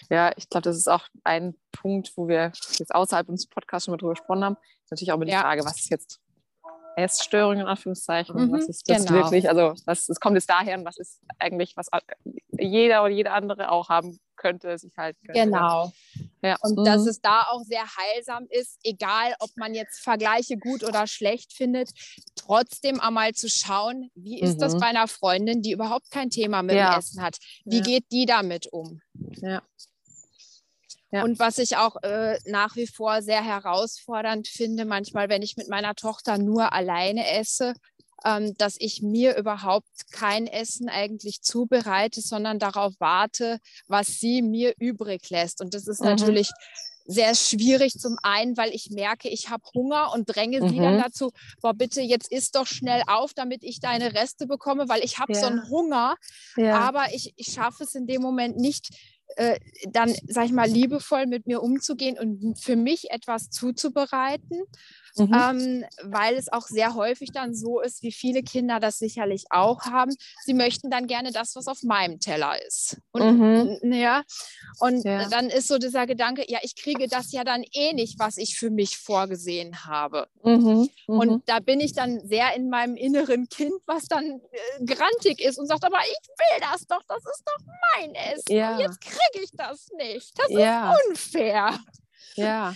Ja, 0.09 0.31
ich 0.35 0.49
glaube, 0.49 0.63
das 0.63 0.77
ist 0.77 0.87
auch 0.87 1.07
ein 1.23 1.55
Punkt, 1.71 2.11
wo 2.15 2.27
wir 2.27 2.51
jetzt 2.79 2.93
außerhalb 2.93 3.29
unseres 3.29 3.47
Podcasts 3.47 3.85
schon 3.85 3.91
mal 3.91 3.97
drüber 3.97 4.13
gesprochen 4.13 4.43
haben. 4.43 4.57
Natürlich 4.89 5.11
auch 5.11 5.17
immer 5.17 5.25
die 5.25 5.31
ja. 5.31 5.41
Frage, 5.41 5.63
was 5.63 5.79
ist 5.79 5.91
jetzt 5.91 6.19
Essstörung 7.01 7.59
in 7.59 7.65
Anführungszeichen? 7.65 8.35
Mhm, 8.35 8.51
was 8.51 8.67
ist 8.67 8.89
das 8.89 9.05
genau. 9.05 9.19
wirklich? 9.19 9.49
Also, 9.49 9.73
was, 9.85 10.09
es 10.09 10.19
kommt 10.19 10.35
jetzt 10.35 10.49
daher, 10.49 10.83
was 10.85 10.97
ist 10.97 11.21
eigentlich, 11.37 11.75
was 11.75 11.87
jeder 12.51 13.03
oder 13.03 13.13
jede 13.13 13.31
andere 13.31 13.71
auch 13.71 13.89
haben 13.89 14.19
könnte, 14.39 14.77
sich 14.77 14.95
halten 14.97 15.19
könnte. 15.25 15.41
Genau. 15.41 15.91
Ja. 16.41 16.55
Und 16.61 16.79
mhm. 16.79 16.85
dass 16.85 17.05
es 17.05 17.21
da 17.21 17.43
auch 17.51 17.61
sehr 17.63 17.83
heilsam 17.83 18.47
ist, 18.49 18.79
egal 18.83 19.35
ob 19.39 19.49
man 19.57 19.75
jetzt 19.75 20.01
Vergleiche 20.01 20.57
gut 20.57 20.83
oder 20.83 21.05
schlecht 21.05 21.53
findet, 21.53 21.91
trotzdem 22.35 22.99
einmal 22.99 23.33
zu 23.33 23.49
schauen, 23.49 24.09
wie 24.15 24.39
ist 24.39 24.55
mhm. 24.55 24.61
das 24.61 24.79
bei 24.79 24.87
einer 24.87 25.07
Freundin, 25.07 25.61
die 25.61 25.71
überhaupt 25.71 26.09
kein 26.09 26.29
Thema 26.29 26.63
mit 26.63 26.75
ja. 26.75 26.93
dem 26.93 26.99
Essen 26.99 27.21
hat? 27.21 27.37
Wie 27.65 27.77
ja. 27.77 27.83
geht 27.83 28.05
die 28.11 28.25
damit 28.25 28.67
um? 28.67 29.01
Ja. 29.41 29.61
Ja. 31.11 31.23
Und 31.23 31.39
was 31.39 31.57
ich 31.57 31.77
auch 31.77 31.95
äh, 32.03 32.37
nach 32.45 32.75
wie 32.75 32.87
vor 32.87 33.21
sehr 33.21 33.43
herausfordernd 33.43 34.47
finde, 34.47 34.85
manchmal, 34.85 35.29
wenn 35.29 35.41
ich 35.41 35.57
mit 35.57 35.67
meiner 35.67 35.95
Tochter 35.95 36.37
nur 36.37 36.71
alleine 36.73 37.27
esse, 37.31 37.73
ähm, 38.25 38.55
dass 38.57 38.75
ich 38.77 39.01
mir 39.01 39.37
überhaupt 39.37 40.11
kein 40.11 40.45
Essen 40.45 40.89
eigentlich 40.89 41.41
zubereite, 41.41 42.21
sondern 42.21 42.59
darauf 42.59 42.93
warte, 42.99 43.59
was 43.87 44.07
sie 44.19 44.41
mir 44.41 44.73
übrig 44.77 45.29
lässt. 45.29 45.61
Und 45.61 45.73
das 45.73 45.87
ist 45.87 46.01
mhm. 46.01 46.07
natürlich 46.07 46.51
sehr 47.05 47.33
schwierig 47.33 47.93
zum 47.93 48.17
einen, 48.21 48.55
weil 48.55 48.69
ich 48.69 48.91
merke, 48.91 49.29
ich 49.29 49.49
habe 49.49 49.63
Hunger 49.73 50.11
und 50.13 50.25
dränge 50.25 50.61
mhm. 50.61 50.69
sie 50.69 50.77
dann 50.77 50.97
mhm. 50.97 51.01
dazu, 51.01 51.31
boah, 51.59 51.73
bitte 51.73 52.01
jetzt 52.01 52.31
isst 52.31 52.55
doch 52.55 52.67
schnell 52.67 53.01
auf, 53.07 53.33
damit 53.33 53.63
ich 53.63 53.79
deine 53.79 54.13
Reste 54.13 54.45
bekomme, 54.45 54.89
weil 54.89 55.03
ich 55.03 55.17
habe 55.17 55.33
ja. 55.33 55.39
so 55.39 55.47
einen 55.47 55.67
Hunger, 55.69 56.15
ja. 56.55 56.77
aber 56.79 57.05
ich, 57.13 57.33
ich 57.35 57.51
schaffe 57.51 57.83
es 57.83 57.95
in 57.95 58.05
dem 58.05 58.21
Moment 58.21 58.57
nicht, 58.57 58.89
äh, 59.35 59.59
dann, 59.91 60.13
sag 60.27 60.45
ich 60.45 60.51
mal, 60.51 60.67
liebevoll 60.67 61.25
mit 61.27 61.47
mir 61.47 61.61
umzugehen 61.61 62.17
und 62.17 62.59
für 62.59 62.75
mich 62.75 63.11
etwas 63.11 63.49
zuzubereiten 63.49 64.61
mhm. 65.15 65.33
ähm, 65.33 65.85
weil 66.03 66.35
es 66.35 66.51
auch 66.51 66.67
sehr 66.67 66.95
häufig 66.95 67.31
dann 67.31 67.53
so 67.53 67.81
ist, 67.81 68.03
wie 68.03 68.11
viele 68.11 68.43
Kinder 68.43 68.79
das 68.79 68.97
sicherlich 68.97 69.45
auch 69.49 69.85
haben. 69.85 70.15
Sie 70.45 70.53
möchten 70.53 70.89
dann 70.89 71.07
gerne 71.07 71.31
das, 71.31 71.55
was 71.55 71.67
auf 71.67 71.83
meinem 71.83 72.19
Teller 72.19 72.55
ist. 72.65 72.97
Und, 73.11 73.39
mhm. 73.39 73.93
ja, 73.93 74.23
und 74.79 75.03
ja. 75.03 75.27
dann 75.29 75.49
ist 75.49 75.67
so 75.67 75.77
dieser 75.77 76.05
Gedanke, 76.05 76.43
ja, 76.47 76.59
ich 76.61 76.75
kriege 76.75 77.07
das 77.07 77.31
ja 77.31 77.43
dann 77.43 77.63
eh 77.73 77.93
nicht, 77.93 78.19
was 78.19 78.37
ich 78.37 78.57
für 78.57 78.69
mich 78.69 78.97
vorgesehen 78.97 79.85
habe. 79.85 80.27
Mhm. 80.43 80.89
Und 81.07 81.29
mhm. 81.29 81.43
da 81.45 81.59
bin 81.59 81.79
ich 81.79 81.93
dann 81.93 82.19
sehr 82.27 82.55
in 82.55 82.69
meinem 82.69 82.95
inneren 82.95 83.49
Kind, 83.49 83.73
was 83.85 84.05
dann 84.05 84.41
äh, 84.51 84.85
grantig 84.85 85.41
ist 85.41 85.57
und 85.57 85.67
sagt, 85.67 85.83
aber 85.83 85.99
ich 85.99 86.27
will 86.27 86.69
das 86.71 86.85
doch, 86.87 87.01
das 87.07 87.23
ist 87.23 87.43
doch 87.45 87.65
mein 87.95 88.15
Essen. 88.15 88.55
Ja. 88.55 88.79
Jetzt 88.79 89.01
kriege 89.01 89.43
ich 89.43 89.51
das 89.53 89.87
nicht. 89.97 90.37
Das 90.37 90.49
ja. 90.49 90.93
ist 90.93 91.09
unfair. 91.09 91.79
Ja. 92.35 92.73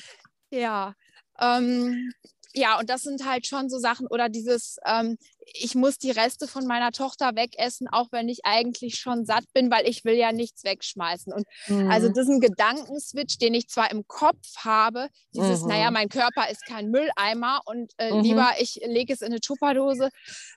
Ja. 0.49 0.95
Ähm, 1.39 2.11
ja, 2.55 2.79
und 2.79 2.89
das 2.89 3.01
sind 3.01 3.25
halt 3.25 3.47
schon 3.47 3.69
so 3.69 3.79
Sachen 3.79 4.05
oder 4.07 4.29
dieses, 4.29 4.77
ähm, 4.85 5.17
ich 5.45 5.73
muss 5.73 5.97
die 5.97 6.11
Reste 6.11 6.47
von 6.47 6.67
meiner 6.67 6.91
Tochter 6.91 7.35
wegessen, 7.35 7.87
auch 7.91 8.11
wenn 8.11 8.29
ich 8.29 8.45
eigentlich 8.45 8.95
schon 8.95 9.25
satt 9.25 9.45
bin, 9.53 9.71
weil 9.71 9.87
ich 9.87 10.05
will 10.05 10.13
ja 10.13 10.31
nichts 10.31 10.63
wegschmeißen. 10.63 11.33
Und 11.33 11.47
mhm. 11.67 11.89
also 11.89 12.09
diesen 12.09 12.39
Gedankenswitch, 12.39 13.39
den 13.39 13.55
ich 13.55 13.69
zwar 13.69 13.89
im 13.89 14.07
Kopf 14.07 14.57
habe, 14.57 15.09
dieses, 15.33 15.63
mhm. 15.63 15.69
naja, 15.69 15.91
mein 15.91 16.09
Körper 16.09 16.49
ist 16.49 16.65
kein 16.65 16.91
Mülleimer 16.91 17.61
und 17.65 17.91
äh, 17.97 18.13
mhm. 18.13 18.21
lieber 18.21 18.51
ich 18.59 18.79
lege 18.85 19.13
es 19.13 19.21
in 19.21 19.27
eine 19.27 19.39
Tupperdose, 19.39 20.09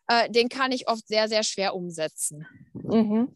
äh, 0.09 0.31
den 0.31 0.51
kann 0.51 0.73
ich 0.73 0.89
oft 0.89 1.09
sehr, 1.09 1.29
sehr 1.29 1.45
schwer 1.45 1.75
umsetzen. 1.75 2.47
Mhm. 2.75 3.35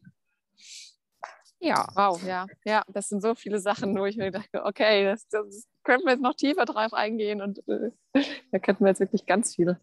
Ja. 1.61 1.87
Wow, 1.95 2.23
ja. 2.25 2.47
Ja, 2.65 2.83
das 2.89 3.09
sind 3.09 3.23
so 3.23 3.35
viele 3.35 3.61
Sachen, 3.61 3.97
wo 3.99 4.07
ich 4.07 4.17
mir 4.17 4.31
dachte, 4.31 4.65
okay, 4.65 5.05
das, 5.05 5.29
das 5.29 5.69
könnten 5.85 6.07
wir 6.07 6.13
jetzt 6.13 6.23
noch 6.23 6.35
tiefer 6.35 6.65
drauf 6.65 6.95
eingehen 6.95 7.43
und 7.43 7.59
äh, 7.69 7.91
da 8.53 8.59
könnten 8.59 8.85
wir 8.85 8.89
jetzt 8.89 9.01
wirklich 9.01 9.27
ganz 9.27 9.55
viele. 9.55 9.79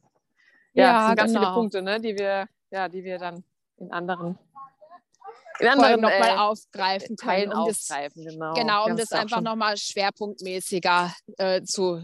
Ja, 0.74 1.10
ja 1.10 1.16
ganz 1.16 1.32
genau. 1.32 1.44
viele 1.44 1.54
Punkte, 1.54 1.82
ne, 1.82 2.00
die 2.02 2.18
wir, 2.18 2.48
ja, 2.72 2.90
die 2.90 3.04
wir 3.04 3.20
dann 3.20 3.44
in 3.78 3.92
anderen 3.92 4.38
in 5.60 5.68
anderen 5.68 6.02
nochmal 6.02 6.30
äh, 6.30 6.38
aufgreifen 6.38 7.16
können. 7.16 7.52
Um 7.52 7.60
aufgreifen, 7.60 8.24
das, 8.24 8.34
genau. 8.34 8.54
Genau, 8.54 8.86
um 8.86 8.96
das 8.96 9.12
einfach 9.12 9.42
nochmal 9.42 9.78
schwerpunktmäßiger 9.78 11.14
äh, 11.38 11.64
zu 11.64 12.02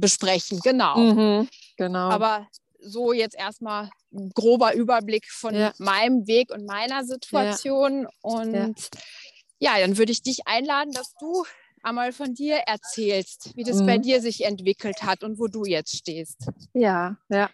besprechen. 0.00 0.60
Genau. 0.62 0.96
Mhm, 0.96 1.48
genau. 1.76 2.10
Aber 2.10 2.48
so 2.86 3.12
jetzt 3.12 3.36
erstmal 3.36 3.90
ein 4.12 4.30
grober 4.34 4.74
Überblick 4.74 5.30
von 5.30 5.54
ja. 5.54 5.72
meinem 5.78 6.26
Weg 6.26 6.50
und 6.50 6.66
meiner 6.66 7.04
Situation. 7.04 8.02
Ja. 8.02 8.08
Und 8.22 8.54
ja. 9.60 9.76
ja, 9.76 9.80
dann 9.80 9.98
würde 9.98 10.12
ich 10.12 10.22
dich 10.22 10.46
einladen, 10.46 10.92
dass 10.92 11.14
du 11.20 11.44
einmal 11.82 12.12
von 12.12 12.34
dir 12.34 12.56
erzählst, 12.66 13.56
wie 13.56 13.64
das 13.64 13.80
mhm. 13.80 13.86
bei 13.86 13.98
dir 13.98 14.20
sich 14.20 14.44
entwickelt 14.44 15.02
hat 15.02 15.22
und 15.22 15.38
wo 15.38 15.46
du 15.46 15.64
jetzt 15.64 15.96
stehst. 15.96 16.48
Ja, 16.74 17.16
ja. 17.28 17.50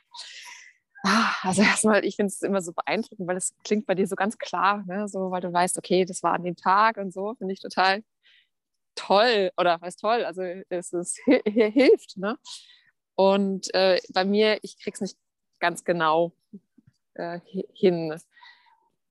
Ah, 1.04 1.32
also 1.42 1.62
erstmal, 1.62 2.04
ich 2.04 2.16
finde 2.16 2.32
es 2.32 2.42
immer 2.42 2.62
so 2.62 2.72
beeindruckend, 2.72 3.26
weil 3.26 3.36
es 3.36 3.54
klingt 3.64 3.86
bei 3.86 3.94
dir 3.94 4.06
so 4.06 4.14
ganz 4.14 4.38
klar, 4.38 4.84
ne? 4.86 5.08
so, 5.08 5.32
weil 5.32 5.40
du 5.40 5.52
weißt, 5.52 5.76
okay, 5.76 6.04
das 6.04 6.22
war 6.22 6.34
an 6.34 6.44
dem 6.44 6.54
Tag 6.54 6.96
und 6.96 7.12
so, 7.12 7.34
finde 7.34 7.52
ich 7.52 7.60
total 7.60 8.04
toll 8.94 9.50
oder 9.56 9.80
was 9.80 9.96
toll, 9.96 10.24
also 10.24 10.42
es 10.42 10.92
ist, 10.92 11.18
hilft. 11.44 12.16
Ne? 12.16 12.38
Und 13.16 13.74
äh, 13.74 14.00
bei 14.12 14.24
mir, 14.24 14.58
ich 14.62 14.78
kriege 14.78 14.94
es 14.94 15.00
nicht 15.00 15.18
ganz 15.62 15.84
genau 15.84 16.32
äh, 17.14 17.40
hin. 17.72 18.14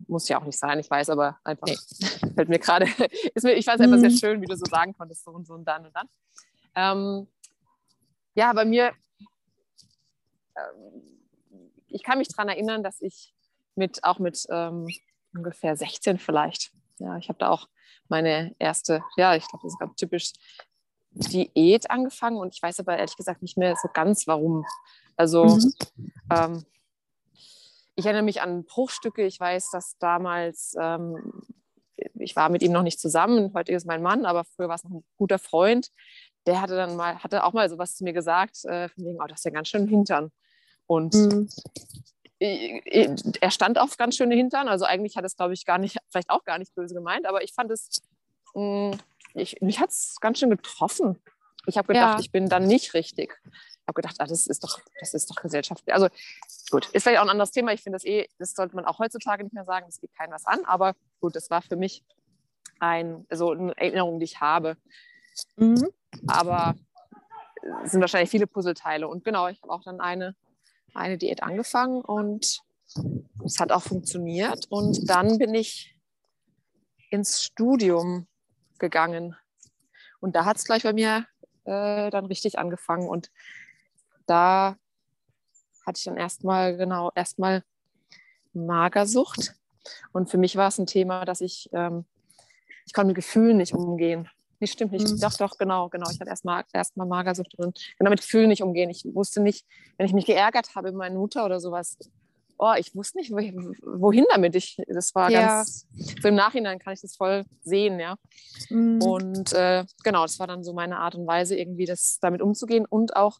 Muss 0.08 0.28
ja 0.28 0.40
auch 0.40 0.46
nicht 0.46 0.60
sein, 0.60 0.80
ich 0.80 0.90
weiß, 0.90 1.10
aber 1.10 1.40
einfach 1.44 1.68
nee. 1.68 1.78
fällt 2.36 2.50
mir 2.50 2.60
gerade, 2.60 2.86
ich 2.88 3.66
fand 3.66 3.80
es 3.80 3.86
einfach 3.86 4.00
sehr 4.00 4.10
mhm. 4.10 4.18
schön, 4.18 4.42
wie 4.42 4.48
du 4.48 4.56
so 4.56 4.66
sagen 4.66 4.94
konntest, 4.94 5.24
so 5.24 5.32
und 5.32 5.48
so 5.48 5.54
und 5.54 5.66
dann 5.66 5.86
und 5.86 5.96
dann. 5.96 6.10
Ähm, 6.76 7.28
ja, 8.36 8.52
bei 8.54 8.66
mir, 8.66 8.92
ähm, 10.56 11.02
ich 11.88 12.04
kann 12.04 12.18
mich 12.18 12.28
daran 12.28 12.50
erinnern, 12.50 12.84
dass 12.84 13.02
ich 13.02 13.34
mit, 13.76 14.04
auch 14.04 14.20
mit 14.20 14.46
ähm, 14.50 14.88
ungefähr 15.34 15.76
16 15.76 16.20
vielleicht, 16.20 16.72
ja, 17.00 17.18
ich 17.18 17.30
habe 17.30 17.40
da 17.40 17.50
auch 17.50 17.68
meine 18.08 18.56
erste, 18.60 19.04
ja, 19.16 19.36
ich 19.36 19.48
glaube, 19.48 19.64
das 19.64 19.74
ist 19.74 19.80
ganz 19.80 19.96
typisch, 19.96 20.34
Diät 21.14 21.92
angefangen 21.92 22.38
und 22.38 22.56
ich 22.56 22.62
weiß 22.62 22.80
aber 22.80 22.98
ehrlich 22.98 23.18
gesagt 23.18 23.42
nicht 23.42 23.58
mehr 23.58 23.76
so 23.76 23.90
ganz, 23.94 24.28
warum. 24.28 24.66
Also 25.22 25.46
mhm. 25.46 25.74
ähm, 26.32 26.66
ich 27.94 28.06
erinnere 28.06 28.24
mich 28.24 28.42
an 28.42 28.64
Bruchstücke. 28.64 29.24
Ich 29.24 29.40
weiß, 29.40 29.70
dass 29.70 29.96
damals, 30.00 30.76
ähm, 30.82 31.44
ich 32.16 32.36
war 32.36 32.50
mit 32.50 32.64
ihm 32.64 32.72
noch 32.72 32.82
nicht 32.82 33.00
zusammen, 33.00 33.52
heute 33.54 33.72
ist 33.72 33.86
mein 33.86 34.02
Mann, 34.02 34.26
aber 34.26 34.46
früher 34.46 34.68
war 34.68 34.76
es 34.76 34.84
noch 34.84 34.90
ein 34.90 35.04
guter 35.18 35.38
Freund. 35.38 35.92
Der 36.48 36.60
hatte 36.60 36.76
dann 36.76 36.96
mal, 36.96 37.20
hatte 37.20 37.44
auch 37.44 37.54
mal 37.54 37.70
sowas 37.70 37.96
zu 37.96 38.04
mir 38.04 38.14
gesagt, 38.14 38.66
äh, 38.66 38.90
von 38.90 39.06
wegen, 39.06 39.22
oh, 39.22 39.28
das 39.28 39.42
ist 39.42 39.46
ja 39.46 39.52
ganz 39.52 39.68
schön 39.68 39.88
Hintern. 39.88 40.32
Und 40.88 41.14
mhm. 41.14 41.48
er 42.40 43.52
stand 43.52 43.78
auf 43.78 43.98
ganz 43.98 44.16
schöne 44.16 44.34
Hintern. 44.34 44.70
Also 44.70 44.86
eigentlich 44.86 45.18
hat 45.18 45.26
es, 45.26 45.38
glaube 45.38 45.54
ich, 45.54 45.66
gar 45.66 45.78
nicht, 45.78 45.98
vielleicht 46.10 46.32
auch 46.32 46.44
gar 46.46 46.58
nicht 46.58 46.74
böse 46.74 46.96
gemeint, 46.96 47.28
aber 47.28 47.44
ich 47.44 47.54
fand 47.54 47.70
es, 47.70 48.02
mh, 48.56 48.64
mm, 48.64 49.00
ich, 49.36 49.62
mich 49.62 49.80
hat 49.80 49.92
es 49.92 50.18
ganz 50.20 50.40
schön 50.40 50.50
getroffen. 50.50 51.22
Ich 51.68 51.78
habe 51.78 51.90
gedacht, 51.90 52.16
ja. 52.16 52.20
ich 52.20 52.32
bin 52.32 52.50
dann 52.50 52.66
nicht 52.66 52.96
richtig. 52.96 53.40
Habe 53.92 54.02
gedacht, 54.02 54.16
ah, 54.20 54.26
das 54.26 54.48
ist 54.48 54.64
doch, 54.64 54.80
das 55.00 55.14
ist 55.14 55.30
doch 55.30 55.36
Gesellschaft. 55.36 55.84
Also 55.92 56.08
gut, 56.70 56.88
ist 56.88 57.04
vielleicht 57.04 57.20
auch 57.20 57.26
ein 57.26 57.30
anderes 57.30 57.52
Thema. 57.52 57.74
Ich 57.74 57.82
finde 57.82 57.98
das 57.98 58.06
eh, 58.06 58.28
das 58.40 58.54
sollte 58.54 58.76
man 58.76 58.86
auch 58.86 59.00
heutzutage 59.00 59.44
nicht 59.44 59.54
mehr 59.54 59.66
sagen. 59.66 59.86
Das 59.88 60.00
geht 60.00 60.14
keinem 60.14 60.32
was 60.32 60.46
an. 60.46 60.64
Aber 60.66 60.96
gut, 61.20 61.36
das 61.36 61.50
war 61.50 61.62
für 61.62 61.76
mich 61.76 62.04
ein, 62.80 63.26
also 63.30 63.52
eine 63.52 63.78
Erinnerung, 63.78 64.20
die 64.20 64.26
ich 64.26 64.40
habe. 64.40 64.78
Mhm. 65.58 65.90
Aber 66.28 66.76
es 67.84 67.92
sind 67.92 68.02
wahrscheinlich 68.02 68.30
viele 68.30 68.48
Puzzleteile. 68.48 69.08
Und 69.08 69.26
genau, 69.26 69.48
ich 69.48 69.62
habe 69.62 69.74
auch 69.74 69.84
dann 69.84 70.00
eine, 70.00 70.36
eine 70.94 71.18
Diät 71.18 71.44
angefangen 71.44 72.02
und 72.02 72.62
es 73.46 73.60
hat 73.60 73.72
auch 73.72 73.84
funktioniert. 73.84 74.68
Und 74.70 75.10
dann 75.10 75.38
bin 75.38 75.54
ich 75.54 76.00
ins 77.10 77.44
Studium 77.44 78.28
gegangen. 78.80 79.36
Und 80.22 80.36
da 80.36 80.46
hat 80.46 80.58
es 80.58 80.66
gleich 80.66 80.84
bei 80.84 80.94
mir 80.94 81.26
äh, 81.66 82.10
dann 82.10 82.26
richtig 82.26 82.58
angefangen. 82.58 83.08
Und 83.08 83.32
da 84.32 84.78
hatte 85.86 85.98
ich 85.98 86.06
dann 86.06 86.16
erstmal, 86.16 86.78
genau, 86.78 87.12
erstmal 87.14 87.64
Magersucht. 88.54 89.56
Und 90.14 90.30
für 90.30 90.38
mich 90.38 90.56
war 90.56 90.70
es 90.70 90.78
ein 90.78 90.88
Thema, 90.88 91.26
dass 91.26 91.42
ich, 91.42 91.70
ähm, 91.74 92.06
ich 92.86 92.94
kann 92.94 93.08
mit 93.08 93.16
Gefühlen 93.16 93.58
nicht 93.58 93.74
umgehen. 93.74 94.30
Nee, 94.60 94.68
stimmt 94.68 94.94
nicht. 94.94 95.10
Mhm. 95.10 95.20
Doch, 95.20 95.34
doch, 95.34 95.58
genau, 95.58 95.90
genau. 95.90 96.10
Ich 96.12 96.20
hatte 96.20 96.30
erstmal 96.30 96.64
erstmal 96.72 97.08
Magersucht 97.08 97.56
und 97.56 97.80
genau 97.98 98.12
mit 98.12 98.22
Gefühlen 98.22 98.48
nicht 98.48 98.64
umgehen. 98.64 98.90
Ich 98.90 99.04
wusste 99.14 99.42
nicht, 99.42 99.66
wenn 99.98 100.06
ich 100.06 100.14
mich 100.14 100.26
geärgert 100.26 100.76
habe 100.76 100.90
über 100.90 101.00
meine 101.00 101.18
Mutter 101.18 101.44
oder 101.46 101.60
sowas, 101.60 101.98
oh, 102.62 102.74
ich 102.78 102.96
wusste 102.96 103.18
nicht, 103.18 103.32
wohin 103.32 104.26
damit. 104.30 104.56
Ich, 104.56 104.78
das 104.88 105.14
war 105.16 105.32
ja. 105.32 105.48
ganz, 105.48 105.88
so 106.22 106.28
im 106.28 106.36
Nachhinein 106.36 106.78
kann 106.78 106.94
ich 106.94 107.02
das 107.02 107.16
voll 107.16 107.44
sehen, 107.64 108.00
ja. 108.00 108.18
Mhm. 108.70 109.02
Und 109.02 109.52
äh, 109.54 109.84
genau, 110.04 110.22
das 110.22 110.40
war 110.40 110.46
dann 110.46 110.64
so 110.64 110.72
meine 110.74 111.00
Art 111.00 111.16
und 111.16 111.26
Weise, 111.26 111.58
irgendwie 111.58 111.86
das 111.86 112.20
damit 112.22 112.42
umzugehen 112.42 112.86
und 112.86 113.16
auch, 113.16 113.40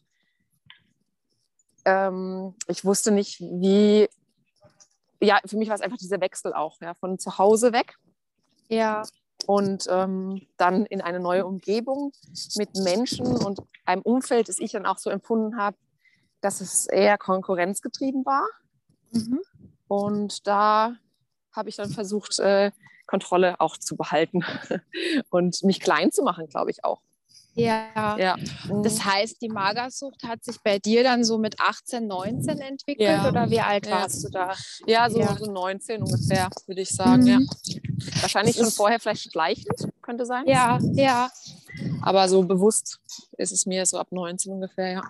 ähm, 1.84 2.54
ich 2.68 2.84
wusste 2.84 3.10
nicht, 3.10 3.40
wie, 3.40 4.08
ja, 5.20 5.40
für 5.44 5.56
mich 5.56 5.68
war 5.68 5.74
es 5.74 5.80
einfach 5.80 5.98
dieser 5.98 6.20
Wechsel 6.20 6.52
auch, 6.52 6.80
ja, 6.80 6.94
von 6.94 7.18
zu 7.18 7.38
Hause 7.38 7.72
weg. 7.72 7.96
Ja. 8.68 9.02
Und 9.46 9.86
ähm, 9.90 10.46
dann 10.56 10.86
in 10.86 11.00
eine 11.00 11.18
neue 11.18 11.44
Umgebung 11.44 12.12
mit 12.54 12.76
Menschen 12.76 13.26
und 13.26 13.60
einem 13.84 14.02
Umfeld, 14.02 14.48
das 14.48 14.58
ich 14.58 14.72
dann 14.72 14.86
auch 14.86 14.98
so 14.98 15.10
empfunden 15.10 15.56
habe, 15.56 15.76
dass 16.40 16.60
es 16.60 16.86
eher 16.86 17.18
konkurrenzgetrieben 17.18 18.24
war. 18.24 18.46
Mhm. 19.10 19.40
Und 19.88 20.46
da 20.46 20.96
habe 21.52 21.68
ich 21.68 21.76
dann 21.76 21.90
versucht, 21.90 22.38
äh, 22.38 22.70
Kontrolle 23.06 23.60
auch 23.60 23.76
zu 23.76 23.96
behalten 23.96 24.44
und 25.30 25.62
mich 25.64 25.80
klein 25.80 26.12
zu 26.12 26.22
machen, 26.22 26.46
glaube 26.46 26.70
ich 26.70 26.84
auch. 26.84 27.02
Ja. 27.54 28.16
ja. 28.18 28.36
Das 28.82 29.04
heißt, 29.04 29.40
die 29.42 29.48
Magersucht 29.48 30.22
hat 30.24 30.42
sich 30.44 30.56
bei 30.62 30.78
dir 30.78 31.02
dann 31.02 31.24
so 31.24 31.38
mit 31.38 31.60
18, 31.60 32.06
19 32.06 32.58
entwickelt 32.58 33.08
ja. 33.08 33.28
oder 33.28 33.50
wie 33.50 33.60
alt 33.60 33.86
ja. 33.86 33.92
warst 33.92 34.24
du 34.24 34.28
da? 34.30 34.54
Ja, 34.86 35.10
so, 35.10 35.20
ja. 35.20 35.36
so 35.36 35.50
19 35.50 36.02
ungefähr, 36.02 36.48
würde 36.66 36.80
ich 36.80 36.90
sagen. 36.90 37.22
Mhm. 37.22 37.28
Ja. 37.28 37.40
Wahrscheinlich 38.20 38.56
schon 38.56 38.70
vorher 38.70 38.98
vielleicht 39.00 39.30
schleichend, 39.30 39.88
könnte 40.00 40.24
sein. 40.24 40.44
Ja, 40.46 40.78
ja. 40.92 41.30
Aber 42.00 42.28
so 42.28 42.42
bewusst 42.42 42.98
ist 43.36 43.52
es 43.52 43.66
mir 43.66 43.84
so 43.86 43.98
ab 43.98 44.08
19 44.10 44.52
ungefähr, 44.52 44.92
ja. 44.92 45.02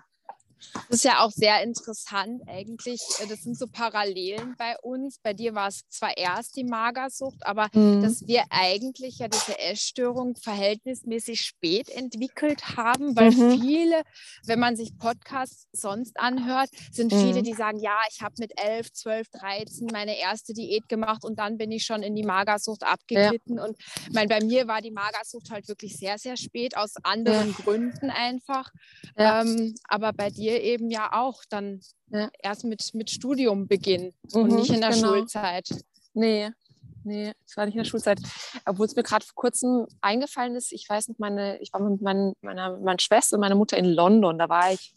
Das 0.88 0.98
ist 0.98 1.04
ja 1.04 1.20
auch 1.20 1.30
sehr 1.30 1.62
interessant 1.62 2.42
eigentlich. 2.46 3.00
Äh, 3.20 3.26
das 3.26 3.42
sind 3.42 3.58
so 3.58 3.66
Parallelen 3.66 4.54
bei 4.58 4.76
uns. 4.82 5.18
Bei 5.22 5.32
dir 5.32 5.54
war 5.54 5.68
es 5.68 5.88
zwar 5.88 6.16
erst 6.16 6.56
die 6.56 6.64
Magersucht, 6.64 7.46
aber 7.46 7.68
mhm. 7.72 8.02
dass 8.02 8.26
wir 8.26 8.44
eigentlich 8.50 9.18
ja 9.18 9.28
diese 9.28 9.58
Essstörung 9.58 10.36
verhältnismäßig 10.36 11.40
spät 11.40 11.88
entwickelt 11.88 12.76
haben, 12.76 13.16
weil 13.16 13.30
mhm. 13.30 13.60
viele, 13.60 14.02
wenn 14.44 14.58
man 14.58 14.76
sich 14.76 14.96
Podcasts 14.98 15.66
sonst 15.72 16.18
anhört, 16.18 16.70
sind 16.90 17.12
viele, 17.12 17.40
mhm. 17.40 17.44
die 17.44 17.54
sagen, 17.54 17.78
ja, 17.78 17.98
ich 18.10 18.22
habe 18.22 18.34
mit 18.38 18.52
11, 18.58 18.92
12, 18.92 19.28
13 19.30 19.88
meine 19.92 20.18
erste 20.18 20.52
Diät 20.52 20.88
gemacht 20.88 21.24
und 21.24 21.38
dann 21.38 21.58
bin 21.58 21.72
ich 21.72 21.84
schon 21.84 22.02
in 22.02 22.14
die 22.14 22.24
Magersucht 22.24 22.82
abgeglitten. 22.82 23.56
Ja. 23.56 23.64
Und 23.64 23.76
mein, 24.12 24.28
bei 24.28 24.42
mir 24.42 24.68
war 24.68 24.80
die 24.80 24.90
Magersucht 24.90 25.50
halt 25.50 25.68
wirklich 25.68 25.96
sehr, 25.96 26.18
sehr 26.18 26.36
spät, 26.36 26.76
aus 26.76 26.94
anderen 27.02 27.48
ja. 27.48 27.54
Gründen 27.62 28.10
einfach. 28.10 28.70
Ja. 29.16 29.42
Ähm, 29.42 29.74
aber 29.88 30.12
bei 30.12 30.30
dir 30.30 30.51
eben 30.60 30.90
ja 30.90 31.12
auch 31.12 31.42
dann 31.48 31.80
ja. 32.08 32.30
erst 32.42 32.64
mit, 32.64 32.94
mit 32.94 33.10
Studium 33.10 33.66
beginnen 33.66 34.12
mhm, 34.32 34.42
und 34.42 34.54
nicht 34.54 34.70
in 34.70 34.80
der 34.80 34.90
genau. 34.90 35.08
Schulzeit. 35.08 35.68
Nee, 36.14 36.50
nee, 37.04 37.32
es 37.46 37.56
war 37.56 37.66
nicht 37.66 37.74
in 37.74 37.82
der 37.82 37.88
Schulzeit. 37.88 38.20
Obwohl 38.66 38.86
es 38.86 38.96
mir 38.96 39.02
gerade 39.02 39.24
vor 39.24 39.34
kurzem 39.34 39.86
eingefallen 40.00 40.54
ist, 40.56 40.72
ich 40.72 40.88
weiß 40.88 41.08
nicht, 41.08 41.20
meine, 41.20 41.58
ich 41.60 41.72
war 41.72 41.80
mit 41.80 42.02
mein, 42.02 42.32
meiner, 42.40 42.78
meiner 42.78 43.00
Schwester 43.00 43.36
und 43.36 43.40
meiner 43.40 43.54
Mutter 43.54 43.76
in 43.76 43.86
London, 43.86 44.38
da 44.38 44.48
war 44.48 44.72
ich 44.72 44.92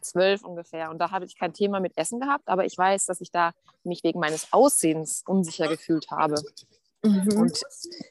zwölf 0.00 0.44
ungefähr 0.44 0.90
und 0.90 0.98
da 0.98 1.10
habe 1.10 1.24
ich 1.24 1.36
kein 1.36 1.52
Thema 1.52 1.80
mit 1.80 1.96
Essen 1.96 2.20
gehabt, 2.20 2.48
aber 2.48 2.64
ich 2.64 2.76
weiß, 2.76 3.06
dass 3.06 3.20
ich 3.20 3.30
da 3.30 3.52
mich 3.84 4.04
wegen 4.04 4.20
meines 4.20 4.52
Aussehens 4.52 5.22
unsicher 5.26 5.68
gefühlt 5.68 6.10
habe. 6.10 6.40
Mhm. 7.02 7.32
Und 7.36 7.62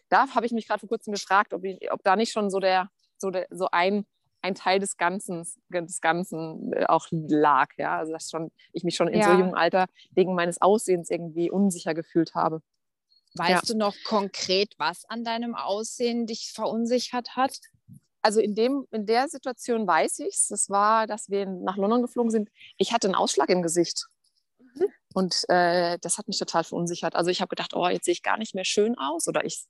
da 0.10 0.28
habe 0.34 0.46
ich 0.46 0.52
mich 0.52 0.68
gerade 0.68 0.80
vor 0.80 0.90
kurzem 0.90 1.14
gefragt, 1.14 1.54
ob, 1.54 1.64
ich, 1.64 1.92
ob 1.92 2.04
da 2.04 2.16
nicht 2.16 2.32
schon 2.32 2.50
so 2.50 2.60
der, 2.60 2.90
so 3.18 3.32
der, 3.32 3.48
so 3.50 3.68
ein 3.72 4.06
ein 4.42 4.56
Teil 4.56 4.80
des 4.80 4.98
Ganzen, 4.98 5.46
des 5.70 6.02
Ganzen 6.02 6.74
äh, 6.74 6.86
auch 6.86 7.08
lag. 7.12 7.70
Ja? 7.78 7.98
Also 7.98 8.14
dass 8.14 8.30
schon, 8.30 8.52
ich 8.74 8.84
mich 8.84 8.96
schon 8.96 9.08
in 9.08 9.20
ja. 9.20 9.32
so 9.32 9.38
jungem 9.38 9.56
Alter 9.56 9.88
wegen 10.12 10.36
meines 10.36 10.62
Aussehens 10.62 11.10
irgendwie 11.10 11.50
unsicher 11.50 11.94
gefühlt 11.94 12.36
habe. 12.36 12.62
Weißt 13.36 13.52
ja. 13.70 13.74
du 13.74 13.78
noch 13.78 13.96
konkret, 14.04 14.74
was 14.78 15.06
an 15.06 15.24
deinem 15.24 15.56
Aussehen 15.56 16.26
dich 16.26 16.52
verunsichert 16.54 17.36
hat? 17.36 17.60
Also 18.22 18.40
in, 18.40 18.56
dem, 18.56 18.88
in 18.92 19.06
der 19.06 19.28
Situation 19.28 19.88
weiß 19.88 20.20
ich 20.20 20.36
es. 20.36 20.48
Das 20.48 20.70
war, 20.70 21.08
dass 21.08 21.30
wir 21.30 21.46
nach 21.46 21.78
London 21.78 22.02
geflogen 22.02 22.32
sind. 22.32 22.50
Ich 22.78 22.94
hatte 22.94 23.08
einen 23.08 23.16
Ausschlag 23.16 23.50
im 23.50 23.62
Gesicht. 23.62 24.08
Mhm. 24.60 24.88
Und 25.14 25.44
äh, 25.50 25.98
das 26.00 26.18
hat 26.18 26.28
mich 26.28 26.40
total 26.40 26.64
verunsichert. 26.64 27.16
Also 27.16 27.30
ich 27.30 27.42
habe 27.42 27.50
gedacht, 27.50 27.74
oh, 27.76 27.88
jetzt 27.88 28.06
sehe 28.06 28.14
ich 28.14 28.24
gar 28.24 28.38
nicht 28.38 28.56
mehr 28.56 28.66
schön 28.66 28.98
aus 28.98 29.28
oder 29.28 29.46
ich 29.46 29.66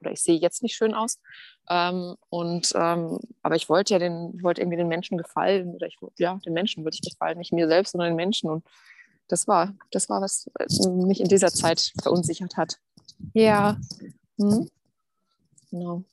oder 0.00 0.12
ich 0.12 0.22
sehe 0.22 0.38
jetzt 0.38 0.62
nicht 0.62 0.74
schön 0.74 0.94
aus. 0.94 1.18
Ähm, 1.68 2.16
und, 2.28 2.72
ähm, 2.74 3.18
aber 3.42 3.56
ich 3.56 3.68
wollte 3.68 3.94
ja 3.94 3.98
den, 3.98 4.42
wollte 4.42 4.60
irgendwie 4.60 4.76
den 4.76 4.88
Menschen 4.88 5.18
gefallen 5.18 5.74
oder 5.74 5.86
ich 5.86 5.96
ja, 6.18 6.38
den 6.44 6.52
Menschen 6.52 6.84
würde 6.84 6.96
ich 7.00 7.08
gefallen, 7.08 7.38
nicht 7.38 7.52
mir 7.52 7.68
selbst, 7.68 7.92
sondern 7.92 8.10
den 8.10 8.16
Menschen. 8.16 8.50
Und 8.50 8.64
das 9.28 9.46
war, 9.46 9.74
das 9.90 10.08
war, 10.08 10.20
was 10.20 10.48
mich 10.86 11.20
in 11.20 11.28
dieser 11.28 11.52
Zeit 11.52 11.92
verunsichert 12.02 12.56
hat. 12.56 12.76
Ja. 13.34 13.78
Mhm. 14.36 14.68
Genau. 15.70 16.04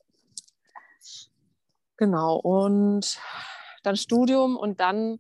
Genau. 1.98 2.36
Und 2.36 3.20
dann 3.84 3.98
Studium 3.98 4.56
und 4.56 4.80
dann 4.80 5.20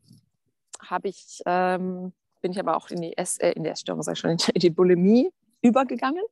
habe 0.80 1.08
ich, 1.08 1.42
ähm, 1.46 2.14
bin 2.42 2.52
ich 2.52 2.60
aber 2.60 2.78
auch 2.78 2.90
in 2.90 3.02
die, 3.02 3.18
S 3.18 3.38
äh, 3.40 3.52
in 3.52 3.64
die 3.64 3.70
Essstörung, 3.70 4.04
sag 4.04 4.14
ich 4.14 4.20
schon, 4.20 4.32
in 4.32 4.60
die 4.60 4.70
Bulimie 4.70 5.32
übergegangen 5.62 6.24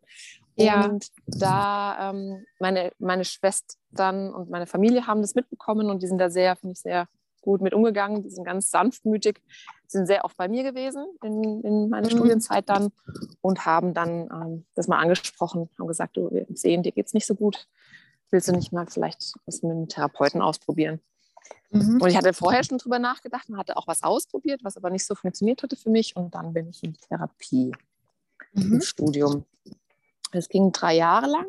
ja. 0.56 0.86
Und 0.86 1.12
da 1.26 2.12
ähm, 2.12 2.46
meine, 2.60 2.92
meine 3.00 3.26
Schwestern 3.26 4.34
und 4.34 4.50
meine 4.50 4.68
Familie 4.68 5.08
haben 5.08 5.22
das 5.22 5.36
mitbekommen 5.36 5.90
und 5.90 6.02
die 6.02 6.08
sind 6.08 6.18
da 6.18 6.30
sehr, 6.30 6.56
finde 6.56 6.74
ich, 6.74 6.82
sehr 6.82 7.08
gut 7.42 7.62
mit 7.62 7.74
umgegangen. 7.74 8.24
Die 8.24 8.30
sind 8.30 8.44
ganz 8.44 8.70
sanftmütig, 8.72 9.42
sind 9.88 10.08
sehr 10.08 10.26
oft 10.26 10.38
bei 10.38 10.48
mir 10.48 10.64
gewesen 10.64 11.06
in, 11.24 11.62
in 11.62 11.90
meiner 11.90 12.08
mhm. 12.08 12.18
Studienzeit 12.18 12.70
dann 12.70 12.92
und 13.42 13.66
haben 13.66 13.94
dann 13.94 14.30
ähm, 14.32 14.66
das 14.76 14.88
mal 14.88 15.00
angesprochen, 15.00 15.70
haben 15.80 15.88
gesagt, 15.88 16.18
du, 16.18 16.32
wir 16.32 16.46
sehen, 16.54 16.84
dir 16.84 16.92
geht 16.92 17.08
es 17.08 17.14
nicht 17.14 17.28
so 17.28 17.36
gut. 17.36 17.68
Willst 18.32 18.48
du 18.48 18.54
nicht 18.54 18.74
mal 18.74 18.88
vielleicht 18.88 19.34
was 19.46 19.62
mit 19.62 19.72
einem 19.72 19.88
Therapeuten 19.88 20.42
ausprobieren? 20.42 21.00
Mhm. 21.70 22.02
Und 22.02 22.10
ich 22.10 22.18
hatte 22.18 22.34
vorher 22.34 22.64
schon 22.64 22.78
drüber 22.78 23.00
nachgedacht 23.00 23.50
und 23.50 23.58
hatte 23.58 23.78
auch 23.78 23.88
was 23.88 24.04
ausprobiert, 24.04 24.64
was 24.64 24.78
aber 24.78 24.90
nicht 24.90 25.06
so 25.06 25.16
funktioniert 25.16 25.62
hatte 25.64 25.76
für 25.76 25.90
mich. 25.90 26.16
Und 26.16 26.34
dann 26.36 26.54
bin 26.54 26.70
ich 26.70 26.84
in 26.84 26.96
Therapie 26.96 27.72
mhm. 28.54 28.74
im 28.74 28.82
Studium. 28.82 29.46
Es 30.32 30.50
ging 30.50 30.72
drei 30.72 30.96
Jahre 30.96 31.28
lang. 31.28 31.48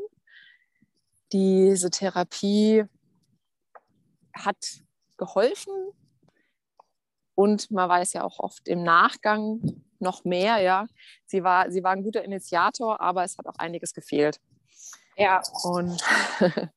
Diese 1.33 1.91
Therapie 1.91 2.85
hat 4.35 4.81
geholfen 5.17 5.73
und 7.35 7.71
man 7.71 7.89
weiß 7.89 8.13
ja 8.13 8.25
auch 8.25 8.39
oft 8.39 8.69
im 8.69 8.83
Nachgang 8.83 9.61
noch 9.99 10.25
mehr, 10.25 10.59
ja. 10.59 10.87
Sie 11.27 11.43
war, 11.43 11.71
sie 11.71 11.83
war 11.83 11.93
ein 11.93 12.03
guter 12.03 12.23
Initiator, 12.23 13.01
aber 13.01 13.25
es 13.25 13.39
hat 13.39 13.47
auch 13.47 13.57
einiges 13.59 13.95
gefehlt. 13.95 14.41
Ja. 15.17 15.43
Und 15.65 16.03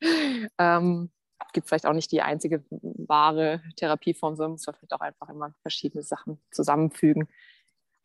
ähm, 0.57 1.11
gibt 1.53 1.67
vielleicht 1.67 1.85
auch 1.85 1.93
nicht 1.93 2.11
die 2.11 2.21
einzige 2.21 2.63
wahre 2.69 3.61
Therapieform, 3.75 4.35
sondern 4.35 4.51
muss 4.53 4.65
man 4.65 4.75
vielleicht 4.75 4.93
auch 4.93 5.01
einfach 5.01 5.29
immer 5.29 5.53
verschiedene 5.61 6.03
Sachen 6.03 6.39
zusammenfügen. 6.51 7.27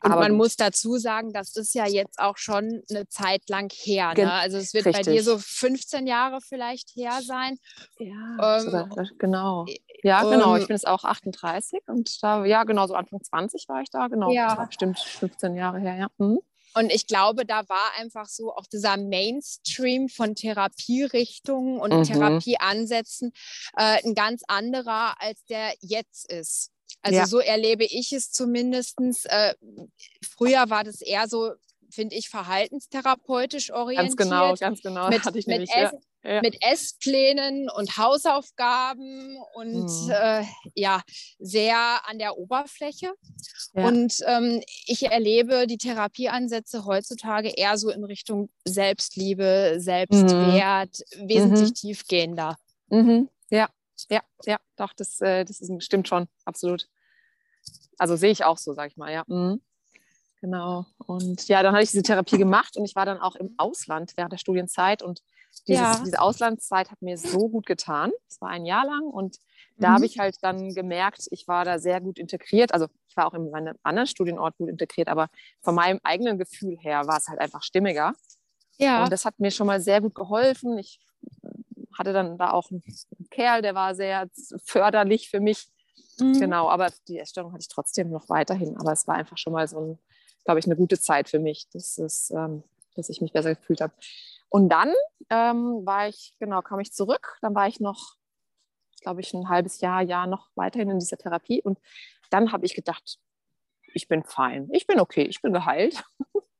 Und 0.05 0.11
Aber 0.11 0.21
man 0.21 0.33
gut. 0.33 0.37
muss 0.37 0.55
dazu 0.55 0.97
sagen, 0.97 1.33
das 1.33 1.55
ist 1.55 1.73
ja 1.73 1.87
jetzt 1.87 2.19
auch 2.19 2.37
schon 2.37 2.83
eine 2.91 3.07
Zeit 3.07 3.49
lang 3.49 3.71
her. 3.73 4.13
Ne? 4.15 4.31
Also 4.31 4.57
es 4.57 4.75
wird 4.75 4.85
Richtig. 4.85 5.03
bei 5.03 5.11
dir 5.11 5.23
so 5.23 5.39
15 5.39 6.05
Jahre 6.05 6.41
vielleicht 6.41 6.91
her 6.95 7.21
sein. 7.23 7.57
Ja, 7.97 8.57
ähm, 8.57 8.65
sogar, 8.65 9.09
genau. 9.17 9.65
Ja, 10.03 10.23
ähm, 10.23 10.29
genau. 10.29 10.57
Ich 10.57 10.67
bin 10.67 10.75
jetzt 10.75 10.87
auch 10.87 11.05
38 11.05 11.79
und 11.87 12.21
da, 12.21 12.45
ja, 12.45 12.65
genau, 12.65 12.85
so 12.85 12.93
Anfang 12.93 13.19
20 13.23 13.67
war 13.67 13.81
ich 13.81 13.89
da. 13.89 14.07
Genau, 14.07 14.29
ja. 14.29 14.67
stimmt, 14.69 14.99
15 14.99 15.55
Jahre 15.55 15.79
her, 15.79 15.95
ja. 15.95 16.07
Mhm. 16.19 16.37
Und 16.75 16.91
ich 16.91 17.07
glaube, 17.07 17.43
da 17.43 17.67
war 17.67 17.93
einfach 17.97 18.27
so 18.27 18.53
auch 18.53 18.67
dieser 18.67 18.97
Mainstream 18.97 20.07
von 20.07 20.35
Therapierichtungen 20.35 21.79
und 21.79 21.93
mhm. 21.93 22.03
Therapieansätzen 22.03 23.31
äh, 23.75 24.05
ein 24.05 24.13
ganz 24.13 24.43
anderer, 24.47 25.19
als 25.19 25.43
der 25.45 25.73
jetzt 25.79 26.31
ist. 26.31 26.74
Also 27.05 27.19
ja. 27.19 27.27
so 27.27 27.39
erlebe 27.39 27.85
ich 27.85 28.13
es 28.13 28.31
zumindest. 28.31 28.97
Äh, 29.25 29.53
früher 30.27 30.71
war 30.71 30.83
das 30.83 31.01
eher 31.01 31.27
so, 31.27 31.53
finde 31.91 32.15
ich, 32.15 32.29
verhaltenstherapeutisch 32.29 33.71
orientiert. 33.71 34.17
Ganz 34.17 34.29
genau, 34.29 34.55
ganz 34.55 34.81
genau. 34.81 35.09
Mit, 35.09 35.23
Hatte 35.25 35.37
ich 35.37 35.45
mit, 35.45 35.69
Ess, 35.69 35.91
ja. 36.23 36.41
mit 36.41 36.57
Essplänen 36.63 37.69
und 37.69 37.99
Hausaufgaben 37.99 39.37
und 39.53 39.85
mhm. 39.85 40.09
äh, 40.09 40.45
ja, 40.73 41.03
sehr 41.37 41.77
an 42.09 42.17
der 42.17 42.39
Oberfläche. 42.39 43.13
Ja. 43.75 43.87
Und 43.87 44.17
ähm, 44.25 44.63
ich 44.87 45.03
erlebe 45.03 45.67
die 45.67 45.77
Therapieansätze 45.77 46.85
heutzutage 46.85 47.49
eher 47.49 47.77
so 47.77 47.91
in 47.91 48.03
Richtung 48.03 48.49
Selbstliebe, 48.65 49.75
Selbstwert, 49.77 51.01
mhm. 51.19 51.29
wesentlich 51.29 51.69
mhm. 51.69 51.75
tiefgehender. 51.75 52.57
Mhm. 52.89 53.29
Ja, 53.51 53.69
ja, 54.09 54.21
ja, 54.45 54.57
doch, 54.75 54.93
das, 54.93 55.21
äh, 55.21 55.45
das 55.45 55.61
ist, 55.61 55.83
stimmt 55.83 56.07
schon, 56.07 56.27
absolut. 56.45 56.87
Also 57.97 58.15
sehe 58.15 58.31
ich 58.31 58.43
auch 58.43 58.57
so, 58.57 58.73
sage 58.73 58.89
ich 58.89 58.97
mal, 58.97 59.11
ja. 59.11 59.23
Mhm. 59.27 59.61
Genau. 60.41 60.85
Und 61.07 61.47
ja, 61.47 61.63
dann 61.63 61.73
habe 61.73 61.83
ich 61.83 61.91
diese 61.91 62.03
Therapie 62.03 62.37
gemacht 62.37 62.77
und 62.77 62.85
ich 62.85 62.95
war 62.95 63.05
dann 63.05 63.19
auch 63.19 63.35
im 63.35 63.55
Ausland 63.57 64.13
während 64.15 64.31
der 64.31 64.37
Studienzeit 64.37 65.01
und 65.01 65.21
dieses, 65.67 65.81
ja. 65.81 66.01
diese 66.03 66.19
Auslandszeit 66.19 66.91
hat 66.91 67.01
mir 67.01 67.17
so 67.17 67.49
gut 67.49 67.65
getan. 67.65 68.11
Es 68.29 68.41
war 68.41 68.49
ein 68.49 68.65
Jahr 68.65 68.85
lang 68.85 69.03
und 69.03 69.37
da 69.77 69.89
mhm. 69.89 69.93
habe 69.93 70.05
ich 70.05 70.19
halt 70.19 70.37
dann 70.41 70.73
gemerkt, 70.73 71.27
ich 71.31 71.47
war 71.47 71.65
da 71.65 71.79
sehr 71.79 72.01
gut 72.01 72.19
integriert. 72.19 72.73
Also 72.73 72.87
ich 73.07 73.17
war 73.17 73.27
auch 73.27 73.33
in 73.33 73.49
meinem 73.49 73.75
anderen 73.83 74.07
Studienort 74.07 74.57
gut 74.57 74.69
integriert, 74.69 75.07
aber 75.07 75.29
von 75.61 75.75
meinem 75.75 75.99
eigenen 76.03 76.37
Gefühl 76.37 76.77
her 76.79 77.07
war 77.07 77.17
es 77.17 77.27
halt 77.27 77.39
einfach 77.39 77.63
stimmiger. 77.63 78.13
Ja. 78.77 79.03
Und 79.03 79.11
das 79.11 79.25
hat 79.25 79.39
mir 79.39 79.51
schon 79.51 79.67
mal 79.67 79.79
sehr 79.79 80.01
gut 80.01 80.13
geholfen. 80.13 80.77
Ich 80.77 80.99
hatte 81.97 82.13
dann 82.13 82.37
da 82.37 82.51
auch 82.51 82.69
einen 82.69 82.83
Kerl, 83.31 83.61
der 83.61 83.73
war 83.73 83.95
sehr 83.95 84.27
förderlich 84.63 85.29
für 85.29 85.39
mich. 85.39 85.67
Mhm. 86.19 86.39
Genau, 86.39 86.69
aber 86.69 86.89
die 87.07 87.19
Essstörung 87.19 87.51
hatte 87.51 87.61
ich 87.61 87.67
trotzdem 87.67 88.09
noch 88.09 88.29
weiterhin. 88.29 88.77
Aber 88.77 88.91
es 88.91 89.07
war 89.07 89.15
einfach 89.15 89.37
schon 89.37 89.53
mal 89.53 89.67
so, 89.67 89.79
ein, 89.79 89.99
glaube 90.43 90.59
ich, 90.59 90.65
eine 90.65 90.75
gute 90.75 90.99
Zeit 90.99 91.29
für 91.29 91.39
mich, 91.39 91.67
dass, 91.69 91.97
es, 91.97 92.31
ähm, 92.31 92.63
dass 92.95 93.09
ich 93.09 93.21
mich 93.21 93.33
besser 93.33 93.55
gefühlt 93.55 93.81
habe. 93.81 93.93
Und 94.49 94.69
dann 94.69 94.93
ähm, 95.29 95.85
war 95.85 96.07
ich, 96.07 96.35
genau, 96.39 96.61
kam 96.61 96.79
ich 96.79 96.93
zurück. 96.93 97.37
Dann 97.41 97.55
war 97.55 97.67
ich 97.67 97.79
noch, 97.79 98.15
glaube 99.01 99.21
ich, 99.21 99.33
ein 99.33 99.49
halbes 99.49 99.81
Jahr, 99.81 100.01
Jahr 100.01 100.27
noch 100.27 100.49
weiterhin 100.55 100.89
in 100.89 100.99
dieser 100.99 101.17
Therapie. 101.17 101.61
Und 101.61 101.79
dann 102.29 102.51
habe 102.51 102.65
ich 102.65 102.75
gedacht, 102.75 103.19
ich 103.93 104.07
bin 104.07 104.23
fein, 104.23 104.69
ich 104.71 104.87
bin 104.87 104.99
okay, 104.99 105.23
ich 105.23 105.41
bin 105.41 105.53
geheilt. 105.53 106.03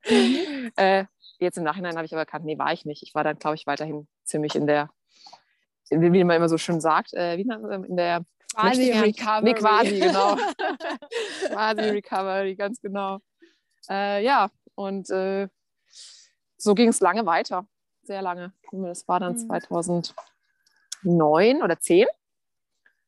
Mhm. 0.10 0.72
äh, 0.76 1.06
jetzt 1.40 1.58
im 1.58 1.64
Nachhinein 1.64 1.96
habe 1.96 2.06
ich 2.06 2.14
aber 2.14 2.22
erkannt, 2.22 2.46
nee, 2.46 2.58
war 2.58 2.74
ich 2.74 2.86
nicht. 2.86 3.04
Ich 3.04 3.14
war 3.14 3.24
dann, 3.24 3.38
glaube 3.38 3.56
ich, 3.56 3.68
weiterhin 3.68 4.08
ziemlich 4.24 4.56
in 4.56 4.68
der 4.68 4.90
wie 5.90 6.24
man 6.24 6.38
immer 6.38 6.50
so 6.50 6.58
schön 6.58 6.82
sagt, 6.82 7.14
äh, 7.14 7.38
wie 7.38 7.42
in 7.88 7.96
der 7.96 8.26
quasi 8.56 8.92
Recovery. 8.92 9.44
Nee, 9.44 9.54
quasi, 9.54 10.00
genau. 10.00 10.36
quasi 11.48 11.82
Recovery, 11.82 12.56
ganz 12.56 12.82
genau. 12.82 13.20
Äh, 13.90 14.24
ja, 14.24 14.50
und 14.76 15.10
äh, 15.10 15.48
so 16.58 16.74
ging 16.74 16.90
es 16.90 17.00
lange 17.00 17.26
weiter, 17.26 17.68
sehr 18.04 18.22
lange. 18.22 18.54
Das 18.72 19.08
war 19.08 19.20
dann 19.20 19.34
mhm. 19.34 19.48
2009 19.48 21.62
oder 21.62 21.80
10. 21.80 22.08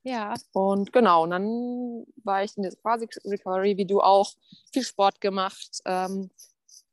Ja. 0.03 0.33
Und 0.53 0.93
genau, 0.93 1.23
und 1.23 1.31
dann 1.31 2.05
war 2.23 2.43
ich 2.43 2.55
in 2.55 2.63
der 2.63 2.73
quasi 2.75 3.07
Recovery, 3.25 3.77
wie 3.77 3.85
du 3.85 4.01
auch, 4.01 4.31
viel 4.71 4.83
Sport 4.83 5.19
gemacht. 5.19 5.81
Ähm, 5.85 6.29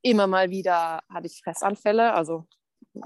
immer 0.03 0.27
mal 0.27 0.51
wieder 0.51 1.03
hatte 1.09 1.27
ich 1.27 1.41
Fressanfälle, 1.43 2.13
also 2.13 2.47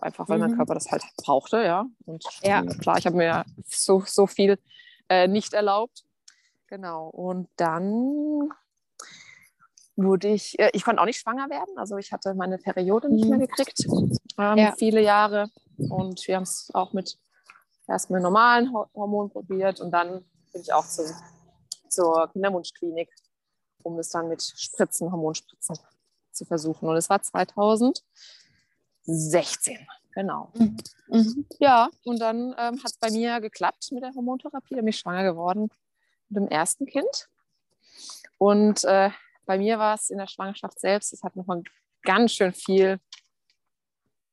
einfach 0.01 0.29
weil 0.29 0.39
mhm. 0.39 0.47
mein 0.47 0.57
Körper 0.57 0.75
das 0.75 0.91
halt 0.91 1.05
brauchte, 1.17 1.63
ja. 1.63 1.87
Und 2.07 2.25
ja. 2.43 2.63
klar, 2.63 2.99
ich 2.99 3.07
habe 3.07 3.17
mir 3.17 3.45
so, 3.67 4.03
so 4.07 4.27
viel 4.27 4.59
äh, 5.09 5.29
nicht 5.29 5.53
erlaubt. 5.53 6.05
Genau. 6.66 7.09
Und 7.09 7.49
dann 7.57 8.51
wurde 9.97 10.29
ich, 10.29 10.59
äh, 10.59 10.71
ich 10.73 10.85
konnte 10.85 11.03
auch 11.03 11.07
nicht 11.07 11.21
schwanger 11.21 11.51
werden. 11.51 11.77
Also 11.77 11.97
ich 11.97 12.12
hatte 12.12 12.35
meine 12.35 12.59
Periode 12.59 13.12
nicht 13.12 13.29
mehr 13.29 13.38
mhm. 13.38 13.47
gekriegt, 13.47 13.87
ähm, 14.38 14.57
ja. 14.57 14.75
viele 14.79 15.03
Jahre. 15.03 15.51
Und 15.77 16.27
wir 16.27 16.37
haben 16.37 16.44
es 16.44 16.71
auch 16.75 16.92
mit 16.92 17.18
erst 17.88 18.11
mit 18.11 18.23
normalen 18.23 18.73
Hormonen 18.94 19.31
probiert 19.31 19.81
und 19.81 19.90
dann 19.90 20.25
bin 20.53 20.62
ich 20.62 20.73
auch 20.73 20.87
zu, 20.87 21.03
zur 21.88 22.31
Kinderwunschklinik, 22.33 23.11
um 23.83 23.99
es 23.99 24.11
dann 24.11 24.29
mit 24.29 24.42
Spritzen, 24.42 25.11
Hormonspritzen 25.11 25.77
zu 26.33 26.44
versuchen. 26.44 26.88
Und 26.88 26.97
es 26.97 27.09
war 27.09 27.23
2016, 27.23 29.79
genau. 30.19 30.51
Mhm. 30.55 30.77
Mhm. 31.07 31.47
Ja, 31.61 31.91
und 32.05 32.19
dann 32.21 32.55
ähm, 32.59 32.83
hat 32.83 32.91
es 32.91 32.99
bei 32.99 33.11
mir 33.11 33.41
geklappt 33.41 33.93
mit 33.93 34.03
der 34.03 34.13
Hormontherapie. 34.15 34.75
Da 34.75 34.81
bin 34.81 34.89
ich 34.89 34.99
schwanger 34.99 35.23
geworden 35.23 35.71
mit 36.29 36.43
dem 36.43 36.49
ersten 36.49 36.87
Kind. 36.87 37.29
Und 38.37 38.85
äh, 38.85 39.11
bei 39.47 39.59
mir 39.59 39.79
war 39.79 39.95
es 39.95 40.11
in 40.11 40.19
der 40.19 40.27
Schwangerschaft 40.27 40.81
selbst, 40.81 41.13
es 41.13 41.23
hat 41.23 41.37
nochmal 41.37 41.63
ganz 42.03 42.33
schön 42.33 42.53
viel. 42.53 42.99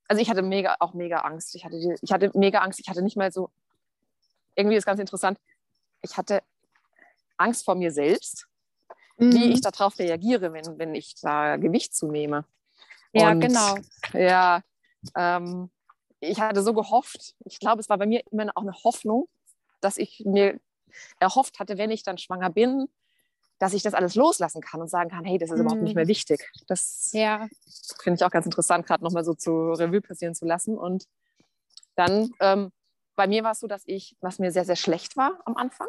Also 0.07 0.21
ich 0.21 0.29
hatte 0.29 0.41
mega, 0.41 0.75
auch 0.79 0.93
mega 0.93 1.19
Angst. 1.19 1.55
Ich 1.55 1.63
hatte, 1.65 1.79
die, 1.79 1.95
ich 2.01 2.11
hatte 2.11 2.31
mega 2.33 2.59
Angst. 2.59 2.79
Ich 2.79 2.89
hatte 2.89 3.01
nicht 3.03 3.15
mal 3.15 3.31
so, 3.31 3.51
irgendwie 4.55 4.77
ist 4.77 4.85
ganz 4.85 4.99
interessant, 4.99 5.39
ich 6.01 6.17
hatte 6.17 6.41
Angst 7.37 7.63
vor 7.63 7.75
mir 7.75 7.91
selbst, 7.91 8.47
mhm. 9.17 9.33
wie 9.33 9.51
ich 9.51 9.61
darauf 9.61 9.99
reagiere, 9.99 10.51
wenn, 10.51 10.79
wenn 10.79 10.95
ich 10.95 11.13
da 11.21 11.57
Gewicht 11.57 11.95
zunehme. 11.95 12.45
Ja, 13.13 13.29
Und, 13.29 13.39
genau. 13.39 13.75
Ja, 14.13 14.61
ähm, 15.15 15.69
ich 16.25 16.39
hatte 16.39 16.61
so 16.61 16.73
gehofft, 16.73 17.35
ich 17.45 17.59
glaube, 17.59 17.79
es 17.79 17.89
war 17.89 17.97
bei 17.97 18.05
mir 18.05 18.21
immer 18.31 18.51
auch 18.55 18.61
eine 18.61 18.73
Hoffnung, 18.83 19.27
dass 19.81 19.97
ich 19.97 20.23
mir 20.25 20.59
erhofft 21.19 21.59
hatte, 21.59 21.77
wenn 21.77 21.91
ich 21.91 22.03
dann 22.03 22.17
schwanger 22.17 22.49
bin, 22.49 22.87
dass 23.59 23.73
ich 23.73 23.83
das 23.83 23.93
alles 23.93 24.15
loslassen 24.15 24.61
kann 24.61 24.81
und 24.81 24.89
sagen 24.89 25.09
kann, 25.09 25.23
hey, 25.23 25.37
das 25.37 25.49
ist 25.49 25.55
mhm. 25.55 25.61
überhaupt 25.61 25.81
nicht 25.81 25.95
mehr 25.95 26.05
mhm. 26.05 26.09
wichtig. 26.09 26.49
Das 26.67 27.11
ja. 27.13 27.47
finde 28.01 28.17
ich 28.17 28.25
auch 28.25 28.31
ganz 28.31 28.45
interessant, 28.45 28.85
gerade 28.85 29.03
nochmal 29.03 29.23
so 29.23 29.33
zu 29.33 29.71
Revue 29.71 30.01
passieren 30.01 30.35
zu 30.35 30.45
lassen. 30.45 30.77
Und 30.77 31.05
dann, 31.95 32.31
ähm, 32.41 32.71
bei 33.15 33.27
mir 33.27 33.43
war 33.43 33.51
es 33.51 33.59
so, 33.59 33.67
dass 33.67 33.83
ich, 33.85 34.17
was 34.19 34.39
mir 34.39 34.51
sehr, 34.51 34.65
sehr 34.65 34.75
schlecht 34.75 35.15
war 35.15 35.39
am 35.45 35.55
Anfang, 35.55 35.87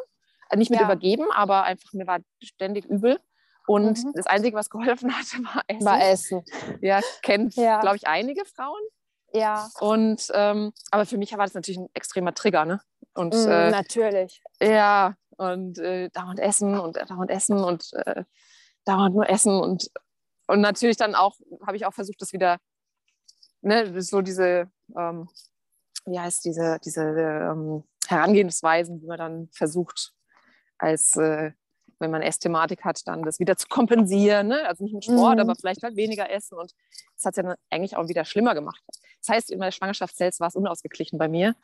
äh, 0.49 0.55
nicht 0.55 0.71
mit 0.71 0.79
ja. 0.79 0.85
übergeben, 0.85 1.25
aber 1.31 1.63
einfach 1.63 1.91
mir 1.93 2.07
war 2.07 2.19
ständig 2.41 2.85
übel. 2.85 3.19
Und 3.67 4.01
mhm. 4.01 4.13
das 4.15 4.27
Einzige, 4.27 4.55
was 4.55 4.69
geholfen 4.69 5.13
hatte, 5.17 5.43
war 5.43 5.63
Essen. 5.67 5.85
War 5.85 6.01
Essen. 6.01 6.45
Ja, 6.81 7.01
kennt, 7.21 7.55
ja. 7.55 7.81
glaube 7.81 7.97
ich, 7.97 8.07
einige 8.07 8.45
Frauen. 8.45 8.81
Ja. 9.33 9.69
Und 9.79 10.27
ähm, 10.33 10.73
aber 10.91 11.05
für 11.05 11.17
mich 11.17 11.31
war 11.33 11.45
das 11.45 11.53
natürlich 11.53 11.79
ein 11.79 11.89
extremer 11.93 12.33
Trigger, 12.33 12.65
ne? 12.65 12.81
Und 13.13 13.33
mm, 13.33 13.49
äh, 13.49 13.71
natürlich. 13.71 14.41
Ja, 14.61 15.15
und 15.37 15.77
äh, 15.79 16.09
dauernd 16.09 16.39
essen 16.39 16.79
und 16.79 16.97
dauernd 16.97 17.29
essen 17.29 17.63
und 17.63 17.91
äh, 17.93 18.23
dauernd 18.85 19.15
nur 19.15 19.29
essen 19.29 19.59
und 19.59 19.91
und 20.47 20.61
natürlich 20.61 20.97
dann 20.97 21.13
auch 21.13 21.35
habe 21.65 21.75
ich 21.75 21.85
auch 21.85 21.93
versucht, 21.93 22.21
das 22.21 22.31
wieder, 22.31 22.57
ne, 23.61 24.01
so 24.01 24.21
diese, 24.21 24.71
ähm, 24.97 25.27
wie 26.05 26.19
heißt 26.19 26.45
diese 26.45 26.79
diese 26.83 27.01
ähm, 27.01 27.83
Herangehensweisen, 28.07 29.01
wie 29.01 29.07
man 29.07 29.17
dann 29.17 29.49
versucht 29.51 30.13
als 30.77 31.15
äh, 31.17 31.51
wenn 31.99 32.11
man 32.11 32.21
Essthematik 32.21 32.83
hat, 32.83 33.07
dann 33.07 33.23
das 33.23 33.39
wieder 33.39 33.57
zu 33.57 33.67
kompensieren. 33.67 34.47
Ne? 34.47 34.67
Also 34.67 34.83
nicht 34.83 34.93
mit 34.93 35.05
Sport, 35.05 35.35
mhm. 35.35 35.41
aber 35.41 35.55
vielleicht 35.55 35.83
halt 35.83 35.95
weniger 35.95 36.29
essen. 36.29 36.57
Und 36.57 36.73
das 37.15 37.25
hat 37.25 37.33
es 37.33 37.37
ja 37.37 37.43
dann 37.43 37.55
eigentlich 37.69 37.95
auch 37.95 38.07
wieder 38.07 38.25
schlimmer 38.25 38.53
gemacht. 38.53 38.83
Das 39.21 39.35
heißt, 39.35 39.51
in 39.51 39.59
meiner 39.59 39.71
Schwangerschaft 39.71 40.15
selbst 40.15 40.39
war 40.39 40.47
es 40.47 40.55
unausgeglichen 40.55 41.17
bei 41.17 41.27
mir. 41.27 41.55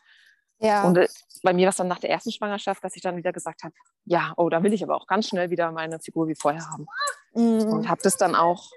Ja. 0.60 0.84
Und 0.84 0.98
äh, 0.98 1.08
bei 1.42 1.54
mir 1.54 1.66
war 1.66 1.72
es 1.72 1.78
dann 1.78 1.88
nach 1.88 2.00
der 2.00 2.10
ersten 2.10 2.32
Schwangerschaft, 2.32 2.84
dass 2.84 2.96
ich 2.96 3.02
dann 3.02 3.18
wieder 3.18 3.34
gesagt 3.34 3.64
habe, 3.64 3.74
ja, 4.06 4.34
oh, 4.38 4.50
da 4.50 4.64
will 4.64 4.74
ich 4.74 4.84
aber 4.84 4.96
auch 4.96 5.08
ganz 5.08 5.28
schnell 5.28 5.50
wieder 5.50 5.72
meine 5.72 6.00
Figur 6.00 6.28
wie 6.28 6.36
vorher 6.36 6.70
haben. 6.70 6.86
Mhm. 7.34 7.72
Und 7.72 7.90
habe 7.90 8.02
das 8.02 8.18
dann 8.18 8.36
auch 8.36 8.70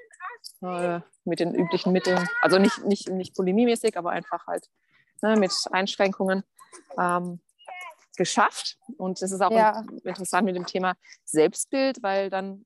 äh, 0.62 1.00
mit 1.24 1.40
den 1.40 1.54
üblichen 1.54 1.92
Mitteln, 1.92 2.28
also 2.42 2.58
nicht, 2.58 2.84
nicht, 2.84 3.08
nicht 3.08 3.34
bulimiemäßig, 3.34 3.96
aber 3.96 4.10
einfach 4.10 4.46
halt 4.46 4.68
ne, 5.22 5.36
mit 5.36 5.52
Einschränkungen 5.70 6.44
ähm, 6.98 7.40
geschafft. 8.16 8.78
Und 8.96 9.20
das 9.22 9.32
ist 9.32 9.40
auch 9.40 9.50
ja. 9.50 9.84
interessant 10.04 10.46
mit 10.46 10.56
dem 10.56 10.66
Thema 10.66 10.94
Selbstbild, 11.24 12.02
weil 12.02 12.30
dann 12.30 12.64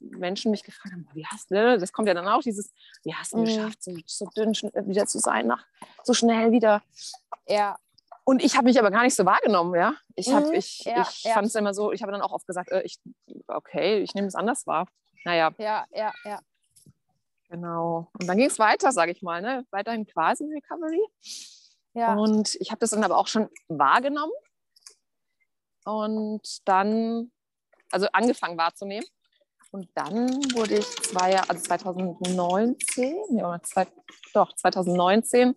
Menschen 0.00 0.50
mich 0.50 0.62
gefragt 0.62 0.92
haben, 0.92 1.08
wie 1.14 1.26
hast 1.26 1.50
du, 1.50 1.54
ne, 1.54 1.78
das 1.78 1.92
kommt 1.92 2.08
ja 2.08 2.14
dann 2.14 2.28
auch, 2.28 2.40
dieses, 2.40 2.72
wie 3.04 3.14
hast 3.14 3.32
du 3.32 3.38
mhm. 3.38 3.44
geschafft, 3.44 3.82
so, 3.82 3.92
so, 4.06 4.26
dünn 4.36 4.52
wieder 4.52 5.06
zu 5.06 5.18
sein, 5.18 5.46
nach, 5.46 5.64
so 6.04 6.14
schnell 6.14 6.52
wieder. 6.52 6.82
Ja. 7.46 7.78
Und 8.24 8.42
ich 8.42 8.56
habe 8.56 8.66
mich 8.66 8.78
aber 8.78 8.90
gar 8.90 9.02
nicht 9.02 9.14
so 9.14 9.24
wahrgenommen, 9.24 9.74
ja. 9.74 9.94
Ich, 10.14 10.32
hab, 10.32 10.46
mhm. 10.46 10.54
ich, 10.54 10.80
ja, 10.84 11.02
ich 11.02 11.24
ja. 11.24 11.34
fand 11.34 11.46
es 11.46 11.54
immer 11.54 11.74
so, 11.74 11.92
ich 11.92 12.02
habe 12.02 12.12
dann 12.12 12.22
auch 12.22 12.32
oft 12.32 12.46
gesagt, 12.46 12.70
äh, 12.70 12.82
ich, 12.82 12.98
okay, 13.46 13.98
ich 14.00 14.14
nehme 14.14 14.26
es 14.26 14.34
anders 14.34 14.66
wahr. 14.66 14.86
Naja. 15.24 15.52
Ja, 15.58 15.86
ja, 15.92 16.12
ja. 16.24 16.40
Genau. 17.48 18.10
Und 18.18 18.26
dann 18.26 18.36
ging 18.36 18.46
es 18.46 18.58
weiter, 18.58 18.92
sage 18.92 19.12
ich 19.12 19.22
mal, 19.22 19.40
ne? 19.40 19.64
weiterhin 19.70 20.06
quasi 20.06 20.44
Recovery. 20.44 21.02
Ja. 21.94 22.14
Und 22.14 22.56
ich 22.56 22.70
habe 22.70 22.80
das 22.80 22.90
dann 22.90 23.04
aber 23.04 23.16
auch 23.16 23.28
schon 23.28 23.48
wahrgenommen 23.68 24.32
und 25.84 26.68
dann, 26.68 27.30
also 27.90 28.08
angefangen 28.12 28.58
wahrzunehmen. 28.58 29.06
Und 29.70 29.88
dann 29.94 30.28
wurde 30.54 30.78
ich 30.78 30.86
zwei 31.02 31.38
also 31.40 31.62
2019, 31.62 33.16
ja, 33.36 33.60
zwei, 33.62 33.86
doch 34.32 34.54
2019, 34.54 35.54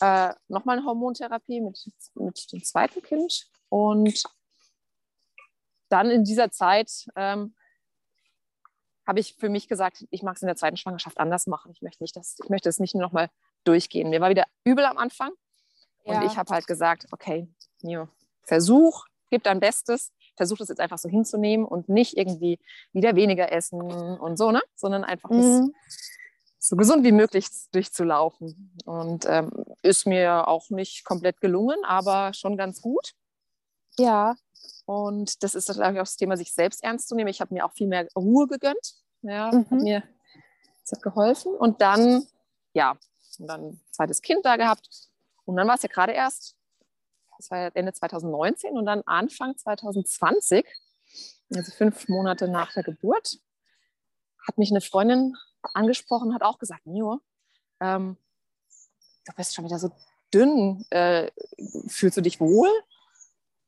äh, 0.00 0.34
nochmal 0.48 0.78
eine 0.78 0.86
Hormontherapie 0.86 1.60
mit, 1.60 1.78
mit 2.14 2.52
dem 2.52 2.62
zweiten 2.62 3.02
Kind. 3.02 3.46
Und 3.68 4.22
dann 5.88 6.10
in 6.10 6.24
dieser 6.24 6.50
Zeit 6.50 7.06
ähm, 7.14 7.54
habe 9.06 9.20
ich 9.20 9.36
für 9.36 9.48
mich 9.48 9.68
gesagt, 9.68 10.04
ich 10.10 10.22
mag 10.22 10.36
es 10.36 10.42
in 10.42 10.48
der 10.48 10.56
zweiten 10.56 10.76
Schwangerschaft 10.76 11.18
anders 11.18 11.46
machen. 11.46 11.70
Ich 11.72 11.80
möchte, 11.80 12.02
nicht, 12.02 12.16
dass, 12.16 12.36
ich 12.42 12.50
möchte 12.50 12.68
es 12.68 12.80
nicht 12.80 12.94
nur 12.94 13.02
nochmal 13.02 13.30
durchgehen. 13.64 14.10
Mir 14.10 14.20
war 14.20 14.30
wieder 14.30 14.44
übel 14.64 14.84
am 14.84 14.98
Anfang. 14.98 15.30
Und 16.04 16.14
ja. 16.14 16.24
ich 16.24 16.36
habe 16.36 16.52
halt 16.52 16.66
gesagt, 16.66 17.06
okay, 17.12 17.48
Nio, 17.82 18.08
Versuch, 18.42 19.06
gib 19.30 19.42
dein 19.44 19.60
Bestes, 19.60 20.12
versuch 20.36 20.58
das 20.58 20.68
jetzt 20.68 20.80
einfach 20.80 20.98
so 20.98 21.08
hinzunehmen 21.08 21.66
und 21.66 21.88
nicht 21.88 22.16
irgendwie 22.16 22.58
wieder 22.92 23.16
weniger 23.16 23.52
essen 23.52 23.80
und 23.80 24.36
so, 24.36 24.50
ne? 24.50 24.62
Sondern 24.74 25.04
einfach 25.04 25.30
mhm. 25.30 25.74
so 26.58 26.76
gesund 26.76 27.04
wie 27.04 27.12
möglich 27.12 27.48
durchzulaufen. 27.72 28.76
Und 28.84 29.26
ähm, 29.26 29.50
ist 29.82 30.06
mir 30.06 30.48
auch 30.48 30.70
nicht 30.70 31.04
komplett 31.04 31.40
gelungen, 31.40 31.78
aber 31.84 32.32
schon 32.34 32.56
ganz 32.56 32.80
gut. 32.80 33.12
Ja. 33.98 34.36
Und 34.84 35.42
das 35.42 35.54
ist 35.54 35.68
natürlich 35.68 35.88
auch 35.88 35.94
das 35.94 36.16
Thema, 36.16 36.36
sich 36.36 36.52
selbst 36.52 36.82
ernst 36.84 37.08
zu 37.08 37.14
nehmen. 37.14 37.28
Ich 37.28 37.40
habe 37.40 37.52
mir 37.52 37.64
auch 37.64 37.72
viel 37.72 37.88
mehr 37.88 38.06
Ruhe 38.14 38.46
gegönnt. 38.46 38.94
Ja, 39.22 39.50
mhm. 39.50 39.64
hat 39.64 39.70
mir, 39.70 40.02
das 40.82 40.92
hat 40.92 41.02
geholfen. 41.02 41.54
Und 41.54 41.80
dann, 41.80 42.26
ja, 42.72 42.96
und 43.38 43.46
dann 43.48 43.80
zweites 43.90 44.22
Kind 44.22 44.44
da 44.44 44.56
gehabt. 44.56 44.88
Und 45.44 45.56
dann 45.56 45.66
war 45.66 45.74
es 45.74 45.82
ja 45.82 45.88
gerade 45.88 46.12
erst 46.12 46.56
das 47.36 47.50
war 47.50 47.74
Ende 47.74 47.92
2019 47.92 48.76
und 48.76 48.86
dann 48.86 49.02
Anfang 49.06 49.56
2020, 49.56 50.66
also 51.54 51.72
fünf 51.72 52.08
Monate 52.08 52.48
nach 52.48 52.72
der 52.72 52.82
Geburt, 52.82 53.38
hat 54.46 54.58
mich 54.58 54.70
eine 54.70 54.80
Freundin 54.80 55.34
angesprochen, 55.74 56.34
hat 56.34 56.42
auch 56.42 56.58
gesagt, 56.58 56.86
Nio, 56.86 57.20
ähm, 57.80 58.16
du 59.24 59.32
bist 59.36 59.54
schon 59.54 59.64
wieder 59.64 59.78
so 59.78 59.90
dünn, 60.32 60.84
äh, 60.90 61.30
fühlst 61.88 62.16
du 62.16 62.20
dich 62.20 62.40
wohl? 62.40 62.70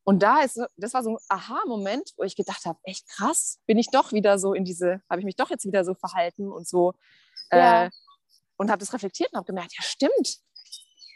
Und 0.04 0.22
da 0.22 0.40
ist, 0.40 0.58
das 0.76 0.94
war 0.94 1.02
so 1.02 1.10
ein 1.10 1.18
Aha-Moment, 1.28 2.14
wo 2.16 2.22
ich 2.22 2.34
gedacht 2.34 2.64
habe, 2.64 2.78
echt 2.84 3.06
krass, 3.08 3.60
bin 3.66 3.76
ich 3.76 3.90
doch 3.90 4.12
wieder 4.12 4.38
so 4.38 4.54
in 4.54 4.64
diese, 4.64 5.02
habe 5.10 5.20
ich 5.20 5.24
mich 5.26 5.36
doch 5.36 5.50
jetzt 5.50 5.66
wieder 5.66 5.84
so 5.84 5.94
verhalten 5.94 6.50
und 6.50 6.66
so. 6.66 6.94
Äh, 7.50 7.58
ja. 7.58 7.90
Und 8.56 8.70
habe 8.70 8.80
das 8.80 8.92
reflektiert 8.92 9.32
und 9.32 9.36
habe 9.36 9.46
gemerkt, 9.46 9.74
ja 9.76 9.82
stimmt, 9.82 10.38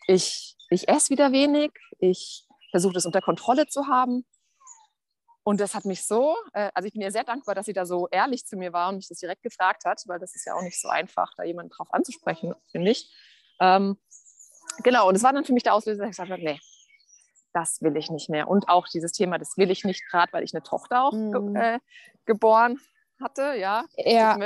ich, 0.07 0.57
ich 0.75 0.89
esse 0.89 1.11
wieder 1.11 1.33
wenig, 1.33 1.73
ich 1.99 2.47
versuche 2.71 2.95
das 2.95 3.07
unter 3.07 3.21
Kontrolle 3.21 3.67
zu 3.67 3.87
haben. 3.87 4.25
Und 5.45 5.61
das 5.61 5.75
hat 5.75 5.85
mich 5.85 6.05
so, 6.05 6.37
äh, 6.53 6.71
also 6.75 6.87
ich 6.87 6.93
bin 6.93 7.03
ihr 7.03 7.11
sehr 7.11 7.25
dankbar, 7.25 7.55
dass 7.55 7.67
sie 7.67 7.73
da 7.73 7.85
so 7.85 8.09
ehrlich 8.11 8.47
zu 8.47 8.57
mir 8.57 8.73
war 8.73 8.89
und 8.89 8.97
mich 8.97 9.09
das 9.09 9.19
direkt 9.19 9.43
gefragt 9.43 9.85
hat, 9.85 10.01
weil 10.07 10.21
das 10.21 10.37
ist 10.37 10.47
ja 10.47 10.55
auch 10.55 10.63
nicht 10.63 10.81
so 10.81 10.89
einfach, 10.89 11.33
da 11.37 11.43
jemanden 11.43 11.71
drauf 11.71 11.89
anzusprechen, 11.93 12.55
finde 12.71 12.93
ich. 12.93 13.13
Ähm, 13.61 13.99
genau, 14.85 15.09
und 15.09 15.17
es 15.17 15.23
war 15.23 15.33
dann 15.33 15.45
für 15.45 15.53
mich 15.53 15.65
der 15.65 15.75
Auslöser, 15.75 16.03
dass 16.03 16.11
ich 16.11 16.17
gesagt 16.17 16.31
habe, 16.31 16.43
nee, 16.43 16.61
das 17.53 17.83
will 17.83 17.97
ich 17.97 18.11
nicht 18.11 18.31
mehr. 18.31 18.49
Und 18.49 18.69
auch 18.69 18.87
dieses 18.87 19.13
Thema, 19.13 19.37
das 19.39 19.57
will 19.57 19.71
ich 19.71 19.85
nicht, 19.85 20.09
gerade 20.11 20.33
weil 20.33 20.45
ich 20.45 20.55
eine 20.55 20.63
Tochter 20.63 21.05
auch 21.05 21.13
mhm. 21.13 21.55
ge 21.55 21.63
äh, 21.63 21.79
geboren 22.25 22.79
hatte, 23.21 23.55
ja. 23.57 23.85
Ja. 23.97 24.39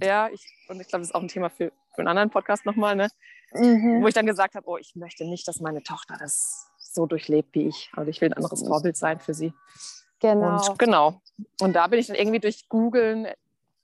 Ja, 0.00 0.28
ich, 0.28 0.46
und 0.68 0.80
ich 0.80 0.86
glaube, 0.86 1.00
das 1.00 1.08
ist 1.08 1.14
auch 1.14 1.22
ein 1.22 1.28
Thema 1.28 1.50
für, 1.50 1.72
für 1.94 2.00
einen 2.00 2.08
anderen 2.08 2.30
Podcast 2.30 2.66
nochmal, 2.66 2.96
ne? 2.96 3.08
Mhm. 3.52 4.02
Wo 4.02 4.08
ich 4.08 4.14
dann 4.14 4.26
gesagt 4.26 4.54
habe, 4.54 4.68
oh, 4.68 4.76
ich 4.76 4.96
möchte 4.96 5.24
nicht, 5.24 5.46
dass 5.46 5.60
meine 5.60 5.82
Tochter 5.82 6.16
das 6.18 6.68
so 6.78 7.06
durchlebt 7.06 7.54
wie 7.54 7.68
ich. 7.68 7.90
Also 7.94 8.10
ich 8.10 8.20
will 8.20 8.28
ein 8.30 8.34
anderes. 8.34 8.66
Vorbild 8.66 8.96
sein 8.96 9.20
für 9.20 9.34
sie. 9.34 9.52
Genau. 10.20 10.70
Und, 10.70 10.78
genau. 10.78 11.20
Und 11.60 11.74
da 11.74 11.86
bin 11.86 11.98
ich 11.98 12.06
dann 12.06 12.16
irgendwie 12.16 12.40
durch 12.40 12.68
Googlen 12.68 13.28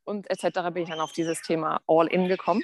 und 0.04 0.30
etc. 0.30 0.70
bin 0.72 0.84
ich 0.84 0.88
dann 0.88 1.00
auf 1.00 1.12
dieses 1.12 1.42
Thema 1.42 1.80
All-In 1.86 2.28
gekommen. 2.28 2.62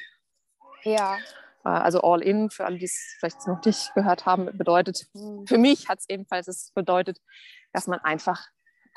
Ja. 0.82 1.16
Äh, 1.64 1.68
also 1.68 2.00
All-In, 2.00 2.50
für 2.50 2.64
alle, 2.64 2.78
die 2.78 2.86
es 2.86 3.16
vielleicht 3.18 3.46
noch 3.46 3.62
nicht 3.64 3.92
gehört 3.94 4.26
haben, 4.26 4.46
bedeutet, 4.56 5.06
mhm. 5.12 5.46
für 5.46 5.58
mich 5.58 5.88
hat 5.88 6.00
es 6.00 6.08
ebenfalls 6.08 6.48
es 6.48 6.70
bedeutet, 6.72 7.20
dass 7.72 7.86
man 7.86 7.98
einfach, 8.00 8.48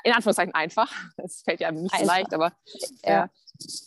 in 0.04 0.12
Anführungszeichen 0.12 0.54
einfach, 0.54 0.92
es 1.16 1.42
fällt 1.42 1.60
ja 1.60 1.70
nicht 1.70 1.94
so 1.94 2.04
leicht, 2.04 2.32
aber 2.32 2.52
ja. 3.04 3.24
äh, 3.24 3.28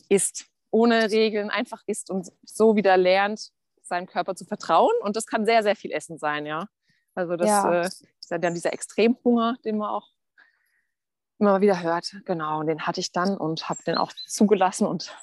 ist 0.09 0.45
ohne 0.73 1.11
Regeln, 1.11 1.49
einfach 1.51 1.83
ist 1.85 2.09
und 2.09 2.31
so 2.43 2.75
wieder 2.75 2.97
lernt, 2.97 3.51
seinem 3.83 4.07
Körper 4.07 4.35
zu 4.35 4.43
vertrauen. 4.43 4.93
Und 5.01 5.15
das 5.15 5.27
kann 5.27 5.45
sehr, 5.45 5.61
sehr 5.61 5.75
viel 5.75 5.91
Essen 5.91 6.17
sein, 6.17 6.45
ja. 6.45 6.67
Also 7.13 7.35
das 7.35 7.47
ja. 7.47 7.81
Äh, 7.81 7.85
ist 7.85 8.31
ja 8.31 8.39
dann 8.39 8.55
dieser 8.55 8.73
Extremhunger, 8.73 9.55
den 9.63 9.77
man 9.77 9.89
auch 9.89 10.09
immer 11.37 11.61
wieder 11.61 11.81
hört. 11.83 12.15
Genau, 12.25 12.59
und 12.59 12.67
den 12.67 12.87
hatte 12.87 12.99
ich 12.99 13.11
dann 13.11 13.37
und 13.37 13.69
habe 13.69 13.83
den 13.83 13.97
auch 13.97 14.11
zugelassen. 14.27 14.87
Und 14.87 15.15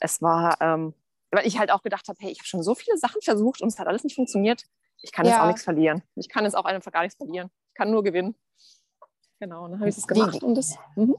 es 0.00 0.20
war, 0.20 0.60
ähm, 0.60 0.94
weil 1.30 1.46
ich 1.46 1.58
halt 1.58 1.70
auch 1.70 1.82
gedacht 1.82 2.08
habe, 2.08 2.18
hey, 2.20 2.32
ich 2.32 2.40
habe 2.40 2.48
schon 2.48 2.64
so 2.64 2.74
viele 2.74 2.98
Sachen 2.98 3.22
versucht 3.22 3.62
und 3.62 3.68
es 3.68 3.78
hat 3.78 3.86
alles 3.86 4.02
nicht 4.02 4.16
funktioniert. 4.16 4.64
Ich 5.00 5.12
kann 5.12 5.26
ja. 5.26 5.32
jetzt 5.32 5.40
auch 5.42 5.46
nichts 5.46 5.62
verlieren. 5.62 6.02
Ich 6.16 6.28
kann 6.28 6.44
jetzt 6.44 6.54
auch 6.56 6.64
einfach 6.64 6.90
gar 6.90 7.02
nichts 7.02 7.16
verlieren. 7.16 7.50
Ich 7.68 7.74
kann 7.74 7.90
nur 7.92 8.02
gewinnen. 8.02 8.34
Genau, 9.38 9.66
und 9.66 9.72
dann 9.72 9.80
habe 9.80 9.90
ich 9.90 9.94
das 9.94 10.08
gemacht. 10.08 10.42
Und 10.42 10.56
das, 10.56 10.76
mhm. 10.96 11.14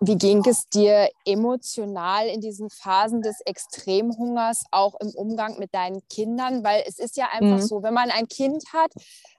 Wie 0.00 0.16
ging 0.16 0.44
es 0.46 0.68
dir 0.68 1.08
emotional 1.24 2.26
in 2.26 2.40
diesen 2.40 2.70
Phasen 2.70 3.22
des 3.22 3.40
Extremhungers, 3.42 4.64
auch 4.70 4.94
im 5.00 5.10
Umgang 5.10 5.58
mit 5.58 5.74
deinen 5.74 6.06
Kindern? 6.08 6.64
Weil 6.64 6.84
es 6.86 6.98
ist 6.98 7.16
ja 7.16 7.28
einfach 7.32 7.58
mhm. 7.58 7.66
so, 7.66 7.82
wenn 7.82 7.94
man 7.94 8.10
ein 8.10 8.28
Kind 8.28 8.64
hat, 8.72 8.92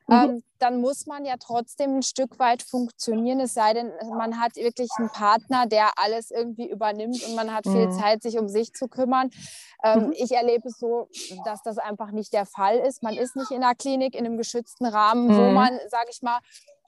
Mhm. 0.07 0.15
Ähm, 0.15 0.43
dann 0.59 0.81
muss 0.81 1.07
man 1.07 1.25
ja 1.25 1.35
trotzdem 1.39 1.97
ein 1.97 2.03
Stück 2.03 2.39
weit 2.39 2.61
funktionieren, 2.61 3.39
es 3.39 3.53
sei 3.53 3.73
denn, 3.73 3.91
man 4.17 4.39
hat 4.39 4.55
wirklich 4.55 4.89
einen 4.97 5.09
Partner, 5.09 5.65
der 5.65 5.91
alles 5.97 6.31
irgendwie 6.31 6.69
übernimmt 6.69 7.23
und 7.27 7.35
man 7.35 7.53
hat 7.53 7.65
viel 7.65 7.87
mhm. 7.87 7.91
Zeit, 7.91 8.21
sich 8.21 8.37
um 8.37 8.47
sich 8.47 8.71
zu 8.73 8.87
kümmern. 8.87 9.31
Ähm, 9.83 10.07
mhm. 10.07 10.13
Ich 10.13 10.31
erlebe 10.31 10.67
es 10.67 10.77
so, 10.77 11.07
dass 11.43 11.61
das 11.63 11.77
einfach 11.77 12.11
nicht 12.11 12.33
der 12.33 12.45
Fall 12.45 12.77
ist. 12.77 13.03
Man 13.03 13.15
ist 13.15 13.35
nicht 13.35 13.51
in 13.51 13.63
einer 13.63 13.75
Klinik, 13.75 14.15
in 14.15 14.25
einem 14.25 14.37
geschützten 14.37 14.85
Rahmen, 14.85 15.35
wo 15.35 15.41
mhm. 15.41 15.53
man, 15.53 15.79
sage 15.89 16.07
ich 16.11 16.21
mal, 16.21 16.39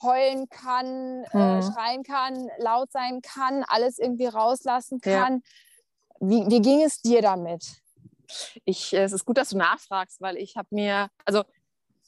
heulen 0.01 0.49
kann, 0.49 1.23
äh, 1.33 1.55
mhm. 1.55 1.61
schreien 1.61 2.03
kann, 2.03 2.49
laut 2.59 2.91
sein 2.91 3.21
kann, 3.21 3.63
alles 3.67 3.99
irgendwie 3.99 4.27
rauslassen 4.27 4.99
kann. 5.01 5.41
Ja. 6.19 6.27
Wie, 6.29 6.49
wie 6.49 6.61
ging 6.61 6.81
es 6.83 7.01
dir 7.01 7.21
damit? 7.21 7.63
Ich, 8.65 8.93
es 8.93 9.13
ist 9.13 9.25
gut, 9.25 9.37
dass 9.37 9.49
du 9.49 9.57
nachfragst, 9.57 10.21
weil 10.21 10.37
ich 10.37 10.57
habe 10.57 10.67
mir, 10.71 11.09
also 11.25 11.43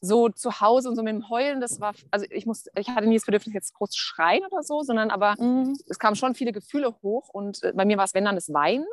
so 0.02 0.30
zu 0.30 0.62
Hause 0.62 0.90
und 0.90 0.96
so 0.96 1.04
mit 1.04 1.14
dem 1.14 1.30
Heulen, 1.30 1.62
das 1.62 1.80
war, 1.80 1.94
also 2.12 2.26
ich 2.30 2.46
musste, 2.46 2.72
ich 2.76 2.90
hatte 2.90 3.08
nie 3.08 3.16
das 3.16 3.26
Bedürfnis, 3.26 3.54
jetzt 3.54 3.74
groß 3.74 3.92
zu 3.92 4.00
schreien 4.00 4.46
oder 4.46 4.64
so, 4.64 4.82
sondern 4.82 5.12
aber 5.12 5.36
mhm. 5.40 5.78
es 5.88 6.00
kamen 6.00 6.16
schon 6.16 6.36
viele 6.36 6.52
Gefühle 6.52 6.96
hoch 7.04 7.30
und 7.30 7.64
äh, 7.64 7.74
bei 7.74 7.86
mir 7.86 7.98
war 7.98 8.06
es, 8.06 8.14
wenn 8.14 8.26
dann 8.26 8.36
das 8.36 8.54
Weinen. 8.54 8.86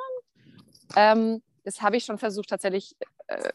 Ähm, 0.97 1.43
das 1.65 1.83
habe 1.83 1.97
ich 1.97 2.05
schon 2.05 2.19
versucht, 2.19 2.49
tatsächlich 2.49 2.97
äh, 3.29 3.51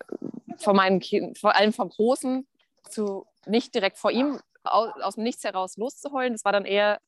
vor 0.58 0.74
meinen 0.74 1.00
Kindern, 1.00 1.36
vor 1.36 1.56
allem 1.56 1.74
vom 1.74 1.90
Großen, 1.90 2.48
zu 2.90 3.26
nicht 3.46 3.74
direkt 3.74 3.98
vor 3.98 4.12
ihm 4.12 4.40
aus, 4.64 4.90
aus, 5.02 5.16
dem 5.16 5.24
Nichts 5.24 5.44
heraus 5.44 5.78
loszuheulen. 5.78 6.34
Das 6.34 6.46
war 6.46 6.52
dann 6.52 6.66
eher 6.66 7.00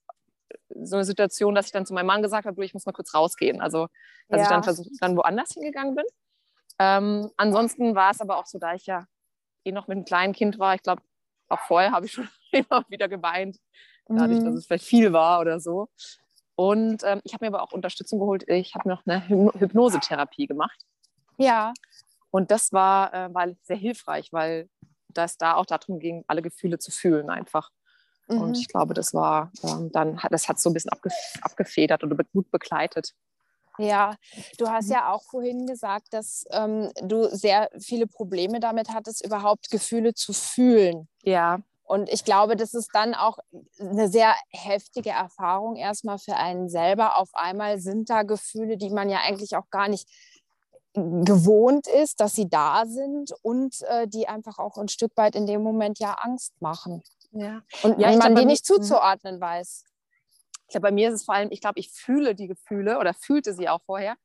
so 0.70 0.96
eine 0.96 1.06
Situation, 1.06 1.56
dass 1.56 1.68
ich 1.68 1.72
dann 1.72 1.86
zu 1.86 1.94
meinem 1.94 2.08
Mann 2.08 2.22
gesagt 2.22 2.46
habe, 2.46 2.56
du, 2.56 2.62
ich 2.62 2.74
muss 2.74 2.86
mal 2.86 2.92
kurz 2.92 3.14
rausgehen. 3.14 3.62
Also, 3.62 3.88
dass 4.30 4.40
ja. 4.40 4.44
ich 4.44 4.50
dann 4.50 4.64
versucht, 4.64 4.90
dann 5.00 5.18
woanders 5.18 5.52
hingegangen 5.54 5.96
bin. 5.96 6.06
Ähm, 6.80 7.32
ansonsten 7.38 7.96
war 7.96 8.12
es 8.12 8.22
aber 8.22 8.38
auch 8.38 8.46
so, 8.46 8.60
da 8.60 8.74
ich 8.74 8.86
ja 8.86 9.06
eh 9.64 9.72
noch 9.72 9.88
mit 9.88 9.98
einem 9.98 10.06
kleinen 10.06 10.34
Kind 10.34 10.60
war. 10.60 10.76
Ich 10.76 10.84
glaube, 10.84 11.02
auch 11.50 11.60
vorher 11.62 11.92
habe 11.92 12.06
ich 12.06 12.14
schon 12.14 12.28
immer 12.52 12.84
wieder 12.90 13.08
geweint, 13.08 13.58
dadurch, 14.08 14.40
mhm. 14.40 14.46
dass 14.46 14.56
es 14.56 14.66
vielleicht 14.66 14.86
viel 14.86 15.14
war 15.14 15.40
oder 15.40 15.60
so. 15.60 15.90
Und 16.56 17.04
ähm, 17.04 17.20
ich 17.24 17.34
habe 17.34 17.46
mir 17.46 17.56
aber 17.56 17.64
auch 17.64 17.72
Unterstützung 17.72 18.20
geholt. 18.20 18.44
Ich 18.48 18.76
habe 18.76 18.88
noch 18.88 19.02
eine 19.06 19.28
Hypnosetherapie 19.28 20.46
gemacht. 20.46 20.80
Ja. 21.38 21.74
Und 22.30 22.52
das 22.52 22.72
war, 22.74 23.14
äh, 23.14 23.34
war 23.34 23.48
sehr 23.64 23.76
hilfreich, 23.76 24.32
weil 24.32 24.70
das 25.14 25.38
da 25.38 25.56
auch 25.56 25.66
darum 25.66 26.00
ging, 26.00 26.24
alle 26.28 26.42
Gefühle 26.42 26.80
zu 26.80 26.92
fühlen 26.92 27.30
einfach. 27.30 27.70
Mhm. 28.28 28.42
Und 28.42 28.58
ich 28.58 28.68
glaube, 28.68 28.94
das 28.94 29.14
war 29.14 29.52
ähm, 29.64 29.92
dann, 29.92 30.20
das 30.30 30.48
hat 30.48 30.60
so 30.60 30.70
ein 30.70 30.74
bisschen 30.74 30.92
abgef 30.92 31.14
abgefedert 31.42 32.04
oder 32.04 32.18
gut 32.34 32.50
begleitet. 32.52 33.14
Ja, 33.80 34.16
du 34.60 34.70
hast 34.70 34.90
ja 34.90 35.12
auch 35.12 35.24
vorhin 35.24 35.66
gesagt, 35.66 36.14
dass 36.14 36.46
ähm, 36.52 36.92
du 37.02 37.28
sehr 37.36 37.70
viele 37.80 38.06
Probleme 38.06 38.60
damit 38.60 38.90
hattest, 38.90 39.26
überhaupt 39.26 39.72
Gefühle 39.72 40.14
zu 40.14 40.32
fühlen. 40.32 41.08
Ja. 41.24 41.60
Und 41.84 42.10
ich 42.10 42.24
glaube, 42.24 42.56
das 42.56 42.74
ist 42.74 42.90
dann 42.94 43.14
auch 43.14 43.40
eine 43.80 44.08
sehr 44.10 44.36
heftige 44.50 45.10
Erfahrung 45.10 45.76
erstmal 45.76 46.18
für 46.18 46.36
einen 46.36 46.70
selber. 46.70 47.18
Auf 47.18 47.30
einmal 47.34 47.80
sind 47.80 48.10
da 48.10 48.24
Gefühle, 48.24 48.78
die 48.78 48.90
man 48.90 49.10
ja 49.10 49.20
eigentlich 49.20 49.56
auch 49.56 49.70
gar 49.70 49.88
nicht 49.88 50.08
gewohnt 50.94 51.88
ist, 51.88 52.20
dass 52.20 52.36
sie 52.36 52.48
da 52.50 52.86
sind 52.86 53.34
und 53.42 53.82
äh, 53.84 54.08
die 54.08 54.28
einfach 54.28 54.60
auch 54.60 54.78
ein 54.78 54.88
Stück 54.88 55.12
weit 55.16 55.36
in 55.36 55.48
dem 55.48 55.64
Moment 55.64 56.00
ja 56.00 56.14
Angst 56.14 56.54
machen. 56.62 57.02
Ja. 57.32 57.64
Und 57.82 58.00
ja, 58.00 58.16
man 58.16 58.36
die 58.36 58.46
nicht 58.46 58.70
mhm. 58.70 58.76
zuzuordnen 58.76 59.42
weiß. 59.42 59.86
Ich 60.68 60.72
glaube, 60.74 60.88
bei 60.88 60.92
mir 60.92 61.10
ist 61.10 61.16
es 61.16 61.26
vor 61.26 61.36
allem, 61.36 61.50
ich 61.52 61.62
glaube, 61.62 61.80
ich 61.80 61.92
fühle 61.92 62.36
die 62.36 62.48
Gefühle 62.48 63.00
oder 63.00 63.14
fühlte 63.14 63.54
sie 63.54 63.70
auch 63.70 63.82
vorher. 63.86 64.16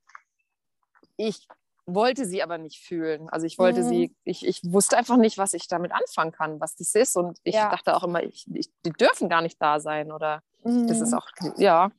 Ich 1.17 1.49
wollte 1.87 2.27
sie 2.27 2.43
aber 2.43 2.59
nicht 2.59 2.81
fühlen. 2.81 3.29
Also 3.31 3.47
ich 3.47 3.59
wollte 3.59 3.83
mhm. 3.83 3.89
sie, 3.89 4.17
ich, 4.25 4.47
ich 4.47 4.61
wusste 4.65 4.97
einfach 4.99 5.17
nicht, 5.17 5.39
was 5.39 5.55
ich 5.55 5.69
damit 5.69 5.93
anfangen 5.93 6.33
kann, 6.33 6.61
was 6.61 6.77
das 6.77 6.95
ist. 6.95 7.17
Und 7.17 7.39
ich 7.45 7.55
ja. 7.55 7.71
dachte 7.71 7.97
auch 7.97 8.05
immer, 8.05 8.23
ich, 8.23 8.47
ich, 8.53 8.71
die 8.85 8.93
dürfen 8.93 9.29
gar 9.29 9.41
nicht 9.41 9.61
da 9.61 9.81
sein 9.81 10.13
oder 10.13 10.43
mhm. 10.65 10.87
das 10.87 11.01
ist 11.01 11.13
mhm. 11.13 11.19
auch, 11.19 11.27
ja. 11.57 11.91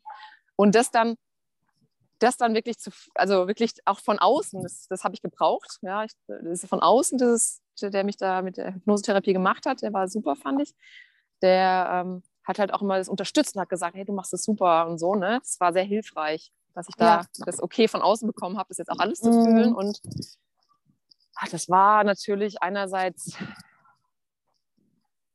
Und 0.55 0.75
das 0.75 0.91
dann, 0.91 1.15
das 2.19 2.38
dann 2.38 2.53
wirklich 2.53 2.77
zu, 2.77 2.91
also 3.15 3.47
wirklich 3.47 3.73
auch 3.86 3.99
von 3.99 4.19
außen, 4.19 4.62
das, 4.62 4.88
das 4.88 5.03
habe 5.03 5.15
ich 5.15 5.21
gebraucht. 5.21 5.77
Ja, 5.82 6.03
ich, 6.03 6.12
das 6.27 6.63
ist 6.63 6.69
von 6.69 6.82
außen, 6.82 7.19
ist, 7.19 7.62
der 7.82 8.03
mich 8.03 8.17
da 8.17 8.41
mit 8.41 8.58
der 8.58 8.75
Hypnosetherapie 8.75 9.34
gemacht 9.34 9.65
hat, 9.65 9.82
der 9.82 9.93
war 9.93 10.08
super, 10.08 10.36
fand 10.36 10.62
ich. 10.62 10.73
Der 11.41 11.89
ähm, 12.05 12.23
hat 12.43 12.60
halt 12.60 12.73
auch 12.73 12.82
immer 12.82 12.97
das 12.97 13.10
unterstützt 13.10 13.55
und 13.55 13.62
hat 13.62 13.69
gesagt, 13.69 13.95
hey, 13.95 14.05
du 14.05 14.13
machst 14.13 14.34
das 14.34 14.43
super 14.43 14.88
und 14.88 14.97
so. 14.97 15.15
Ne? 15.15 15.39
Das 15.41 15.60
war 15.60 15.71
sehr 15.71 15.84
hilfreich, 15.84 16.51
dass 16.73 16.89
ich 16.89 16.95
da 16.95 17.21
ja. 17.21 17.25
das 17.45 17.62
Okay 17.62 17.88
von 17.88 18.01
außen 18.01 18.27
bekommen 18.27 18.58
habe, 18.58 18.67
das 18.69 18.77
jetzt 18.77 18.91
auch 18.91 18.99
alles 18.99 19.19
zu 19.19 19.32
fühlen. 19.32 19.71
Mhm. 19.71 19.75
Und 19.75 20.01
ach, 21.36 21.47
das 21.49 21.69
war 21.69 22.03
natürlich 22.03 22.62
einerseits 22.62 23.38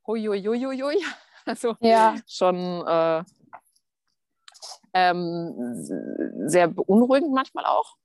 huiuiuiui, 0.07 1.03
also 1.47 1.77
ja. 1.81 2.17
schon 2.27 2.57
äh, 2.87 3.25
ähm, 4.95 5.53
sehr 6.49 6.69
beunruhigend 6.69 7.33
manchmal 7.33 7.67
auch 7.67 7.97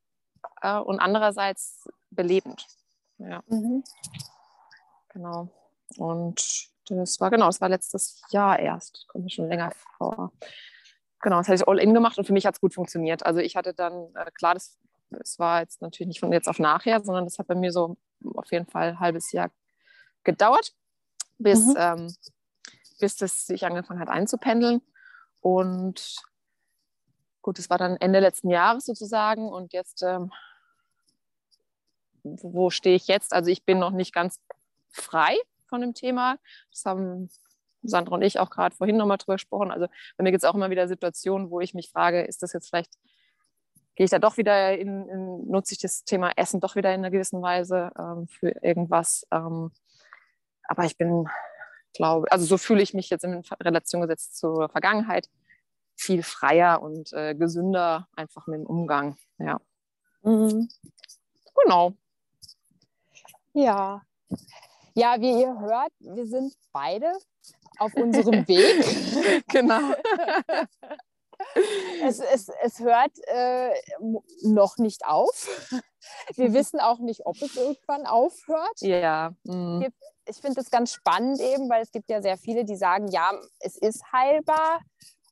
äh, 0.61 0.77
und 0.79 0.99
andererseits 0.99 1.87
belebend. 2.09 2.65
Ja. 3.19 3.43
Mhm. 3.47 3.83
Genau. 5.09 5.49
Und 5.97 6.69
das 6.89 7.19
war 7.19 7.29
genau, 7.29 7.45
das 7.47 7.61
war 7.61 7.69
letztes 7.69 8.21
Jahr 8.31 8.59
erst, 8.59 9.05
kommt 9.07 9.25
mir 9.25 9.29
schon 9.29 9.47
länger 9.47 9.71
vor. 9.97 10.31
Genau, 11.21 11.37
das 11.37 11.47
hatte 11.47 11.61
ich 11.61 11.67
all 11.67 11.79
in 11.79 11.93
gemacht 11.93 12.17
und 12.17 12.25
für 12.25 12.33
mich 12.33 12.45
hat 12.45 12.55
es 12.55 12.61
gut 12.61 12.73
funktioniert. 12.73 13.25
Also 13.25 13.39
ich 13.39 13.55
hatte 13.55 13.73
dann, 13.73 14.15
äh, 14.15 14.31
klar, 14.31 14.53
das, 14.53 14.79
das 15.09 15.37
war 15.37 15.61
jetzt 15.61 15.81
natürlich 15.81 16.07
nicht 16.07 16.19
von 16.19 16.31
jetzt 16.31 16.47
auf 16.47 16.59
nachher, 16.59 17.03
sondern 17.03 17.25
das 17.25 17.37
hat 17.37 17.47
bei 17.47 17.55
mir 17.55 17.71
so 17.71 17.97
auf 18.35 18.51
jeden 18.51 18.65
Fall 18.65 18.89
ein 18.89 18.99
halbes 18.99 19.31
Jahr 19.31 19.51
gedauert, 20.23 20.73
bis, 21.37 21.65
mhm. 21.65 21.75
ähm, 21.77 22.15
bis 22.99 23.17
das 23.17 23.45
sich 23.45 23.65
angefangen 23.65 23.99
hat 23.99 24.09
einzupendeln. 24.09 24.81
Und 25.41 26.15
gut, 27.41 27.57
das 27.57 27.69
war 27.69 27.77
dann 27.77 27.97
Ende 27.97 28.19
letzten 28.19 28.49
Jahres 28.49 28.85
sozusagen. 28.85 29.49
Und 29.49 29.73
jetzt, 29.73 30.03
ähm, 30.03 30.31
wo 32.23 32.69
stehe 32.69 32.95
ich 32.95 33.07
jetzt? 33.07 33.33
Also 33.33 33.49
ich 33.49 33.63
bin 33.63 33.79
noch 33.79 33.91
nicht 33.91 34.13
ganz 34.13 34.39
frei 34.89 35.35
von 35.67 35.81
dem 35.81 35.93
Thema. 35.93 36.37
Das 36.71 36.85
haben 36.85 37.29
Sandra 37.81 38.15
und 38.15 38.21
ich 38.21 38.39
auch 38.39 38.49
gerade 38.49 38.75
vorhin 38.75 38.97
nochmal 38.97 39.17
drüber 39.17 39.35
gesprochen. 39.35 39.71
Also 39.71 39.87
bei 40.17 40.23
mir 40.23 40.31
gibt 40.31 40.43
es 40.43 40.49
auch 40.49 40.55
immer 40.55 40.69
wieder 40.69 40.87
Situationen, 40.87 41.49
wo 41.49 41.59
ich 41.61 41.73
mich 41.73 41.89
frage, 41.89 42.21
ist 42.21 42.43
das 42.43 42.53
jetzt 42.53 42.69
vielleicht, 42.69 42.93
gehe 43.95 44.03
ich 44.05 44.11
da 44.11 44.19
doch 44.19 44.37
wieder 44.37 44.77
in, 44.77 45.07
in 45.07 45.49
nutze 45.49 45.73
ich 45.73 45.79
das 45.79 46.03
Thema 46.03 46.31
Essen 46.35 46.59
doch 46.59 46.75
wieder 46.75 46.93
in 46.93 47.01
einer 47.01 47.11
gewissen 47.11 47.41
Weise 47.41 47.91
ähm, 47.97 48.27
für 48.27 48.49
irgendwas. 48.61 49.25
Ähm, 49.31 49.71
aber 50.67 50.85
ich 50.85 50.97
bin, 50.97 51.27
glaube, 51.93 52.31
also 52.31 52.45
so 52.45 52.57
fühle 52.57 52.81
ich 52.81 52.93
mich 52.93 53.09
jetzt 53.09 53.23
in 53.23 53.43
Relation 53.61 54.01
gesetzt 54.01 54.37
zur 54.37 54.69
Vergangenheit 54.69 55.29
viel 55.99 56.23
freier 56.23 56.81
und 56.81 57.13
äh, 57.13 57.35
gesünder 57.35 58.07
einfach 58.15 58.47
mit 58.47 58.59
dem 58.59 58.65
Umgang. 58.65 59.17
Ja. 59.37 59.59
Mhm. 60.21 60.69
Genau. 61.63 61.93
Ja. 63.53 64.01
Ja, 64.93 65.19
wie 65.19 65.41
ihr 65.41 65.59
hört, 65.59 65.91
wir 65.99 66.25
sind 66.25 66.53
beide 66.71 67.11
auf 67.79 67.93
unserem 67.95 68.33
Weg. 68.47 69.43
genau. 69.47 69.91
es, 72.03 72.19
es, 72.19 72.49
es 72.61 72.79
hört 72.79 73.11
äh, 73.27 73.73
noch 74.43 74.77
nicht 74.77 75.05
auf. 75.05 75.75
Wir 76.35 76.53
wissen 76.53 76.79
auch 76.79 76.99
nicht, 76.99 77.25
ob 77.25 77.41
es 77.41 77.57
irgendwann 77.57 78.05
aufhört. 78.05 78.79
Ja. 78.79 79.33
Mhm. 79.43 79.91
Ich 80.25 80.37
finde 80.37 80.61
es 80.61 80.69
ganz 80.69 80.93
spannend 80.93 81.41
eben, 81.41 81.69
weil 81.69 81.81
es 81.81 81.91
gibt 81.91 82.09
ja 82.09 82.21
sehr 82.21 82.37
viele, 82.37 82.63
die 82.63 82.77
sagen, 82.77 83.09
ja, 83.09 83.33
es 83.59 83.75
ist 83.77 84.13
heilbar 84.13 84.79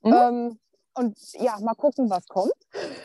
Mhm. 0.02 0.14
Ähm, 0.14 0.60
und 0.98 1.18
ja, 1.34 1.60
mal 1.60 1.76
gucken, 1.76 2.10
was 2.10 2.28
kommt. 2.28 2.54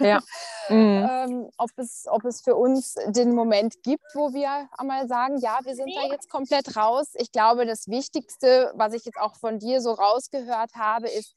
Ja. 0.01 0.21
Mhm. 0.69 1.09
ähm, 1.11 1.51
ob, 1.59 1.71
es, 1.77 2.05
ob 2.09 2.25
es 2.25 2.41
für 2.41 2.55
uns 2.55 2.95
den 3.09 3.35
Moment 3.35 3.83
gibt, 3.83 4.05
wo 4.15 4.33
wir 4.33 4.69
einmal 4.79 5.09
sagen, 5.09 5.39
ja, 5.39 5.59
wir 5.65 5.75
sind 5.75 5.93
da 5.93 6.07
jetzt 6.07 6.31
komplett 6.31 6.77
raus. 6.77 7.15
Ich 7.15 7.33
glaube, 7.33 7.67
das 7.67 7.89
Wichtigste, 7.89 8.73
was 8.77 8.95
ich 8.95 9.05
jetzt 9.05 9.19
auch 9.19 9.35
von 9.35 9.59
dir 9.59 9.81
so 9.81 9.91
rausgehört 9.91 10.75
habe, 10.77 11.09
ist, 11.09 11.35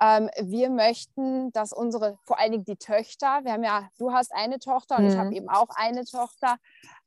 ähm, 0.00 0.30
wir 0.40 0.70
möchten, 0.70 1.52
dass 1.52 1.72
unsere, 1.72 2.18
vor 2.22 2.38
allen 2.38 2.52
Dingen 2.52 2.64
die 2.64 2.76
Töchter, 2.76 3.40
wir 3.42 3.52
haben 3.52 3.64
ja, 3.64 3.88
du 3.98 4.12
hast 4.12 4.32
eine 4.32 4.60
Tochter 4.60 4.98
und 4.98 5.04
mhm. 5.04 5.10
ich 5.10 5.16
habe 5.16 5.34
eben 5.34 5.48
auch 5.48 5.68
eine 5.74 6.04
Tochter, 6.04 6.56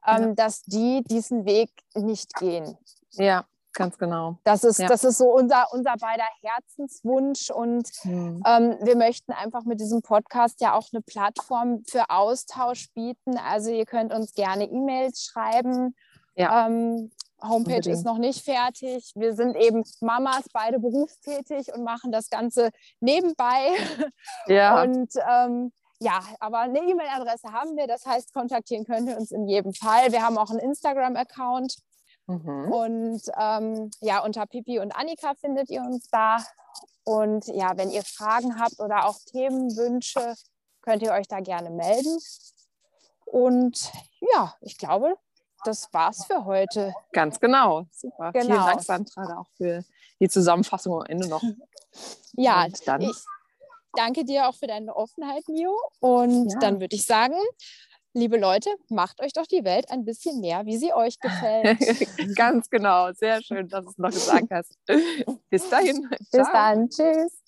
ähm, 0.06 0.22
ja. 0.22 0.34
dass 0.36 0.64
die 0.64 1.02
diesen 1.04 1.46
Weg 1.46 1.70
nicht 1.96 2.36
gehen. 2.36 2.78
Ja. 3.12 3.46
Ganz 3.74 3.98
genau. 3.98 4.38
Das 4.44 4.64
ist, 4.64 4.80
ja. 4.80 4.88
das 4.88 5.04
ist 5.04 5.18
so 5.18 5.26
unser, 5.26 5.66
unser 5.72 5.96
beider 6.00 6.28
Herzenswunsch. 6.42 7.50
Und 7.50 7.90
mhm. 8.04 8.44
ähm, 8.46 8.78
wir 8.82 8.96
möchten 8.96 9.32
einfach 9.32 9.64
mit 9.64 9.80
diesem 9.80 10.02
Podcast 10.02 10.62
ja 10.62 10.74
auch 10.76 10.88
eine 10.94 11.02
Plattform 11.02 11.84
für 11.88 12.10
Austausch 12.10 12.92
bieten. 12.94 13.38
Also 13.38 13.72
ihr 13.72 13.86
könnt 13.86 14.14
uns 14.14 14.34
gerne 14.34 14.66
E-Mails 14.66 15.24
schreiben. 15.24 15.96
Ja. 16.36 16.68
Ähm, 16.68 17.12
Homepage 17.42 17.76
Unbedingt. 17.76 17.88
ist 17.88 18.06
noch 18.06 18.18
nicht 18.20 18.46
fertig. 18.46 19.12
Wir 19.16 19.36
sind 19.36 19.56
eben 19.58 19.84
Mamas, 20.00 20.46
beide 20.54 20.80
berufstätig 20.80 21.74
und 21.74 21.84
machen 21.84 22.12
das 22.12 22.30
Ganze 22.30 22.70
nebenbei. 23.02 23.74
Ja. 24.48 24.82
Und 24.84 25.12
ähm, 25.30 25.72
ja, 26.00 26.22
aber 26.40 26.60
eine 26.60 26.80
E-Mail-Adresse 26.80 27.52
haben 27.52 27.76
wir. 27.76 27.88
Das 27.88 28.06
heißt, 28.06 28.34
kontaktieren 28.34 28.86
könnt 28.86 29.10
ihr 29.10 29.18
uns 29.18 29.32
in 29.32 29.48
jedem 29.48 29.74
Fall. 29.74 30.12
Wir 30.12 30.22
haben 30.22 30.38
auch 30.38 30.50
einen 30.50 30.60
Instagram-Account. 30.60 31.78
Mhm. 32.28 32.72
Und 32.72 33.22
ähm, 33.38 33.92
ja, 34.02 34.24
unter 34.24 34.46
Pipi 34.46 34.80
und 34.80 34.96
Annika 34.96 35.34
findet 35.36 35.70
ihr 35.70 35.82
uns 35.82 36.10
da. 36.10 36.38
Und 37.04 37.48
ja, 37.48 37.78
wenn 37.78 37.92
ihr 37.92 38.04
Fragen 38.04 38.60
habt 38.60 38.80
oder 38.80 39.06
auch 39.06 39.18
Themenwünsche, 39.26 40.36
könnt 40.82 41.02
ihr 41.02 41.12
euch 41.12 41.28
da 41.28 41.40
gerne 41.40 41.70
melden. 41.70 42.18
Und 43.26 43.92
ja, 44.34 44.56
ich 44.62 44.78
glaube, 44.78 45.18
das 45.66 45.92
war's 45.94 46.26
für 46.26 46.46
heute. 46.46 46.94
Ganz 47.12 47.40
genau. 47.40 47.86
Super. 47.92 48.32
Genau. 48.32 48.46
Vielen 48.46 48.66
Dank, 48.66 48.82
Sandra, 48.84 49.40
auch 49.40 49.50
für 49.58 49.84
die 50.20 50.30
Zusammenfassung 50.30 50.94
am 50.94 51.06
Ende 51.06 51.28
noch. 51.28 51.42
Ja, 52.36 52.68
dann. 52.88 53.02
ich 53.02 53.16
danke 53.96 54.26
dir 54.26 54.50
auch 54.50 54.56
für 54.56 54.66
deine 54.66 54.96
Offenheit, 54.96 55.48
Mio. 55.48 55.78
Und 56.00 56.52
ja. 56.52 56.60
dann 56.60 56.82
würde 56.82 56.96
ich 56.96 57.06
sagen, 57.06 57.36
liebe 58.14 58.38
Leute, 58.38 58.70
macht 58.90 59.22
euch 59.22 59.34
doch 59.34 59.48
die 59.48 59.64
Welt 59.64 59.90
ein 59.90 60.06
bisschen 60.06 60.40
mehr, 60.40 60.66
wie 60.66 60.78
sie 60.78 60.94
euch 60.94 61.20
gefällt. 61.20 61.80
Ganz 62.36 62.70
genau. 62.70 63.12
Sehr 63.14 63.42
schön, 63.42 63.68
dass 63.68 63.86
du 63.86 63.92
es 63.92 63.98
noch 63.98 64.12
gesagt 64.12 64.52
hast. 64.52 64.78
Bis 65.50 65.70
dahin. 65.70 66.08
Bis 66.10 66.30
Ciao. 66.30 66.48
dann. 66.52 66.90
Tschüss. 66.90 67.43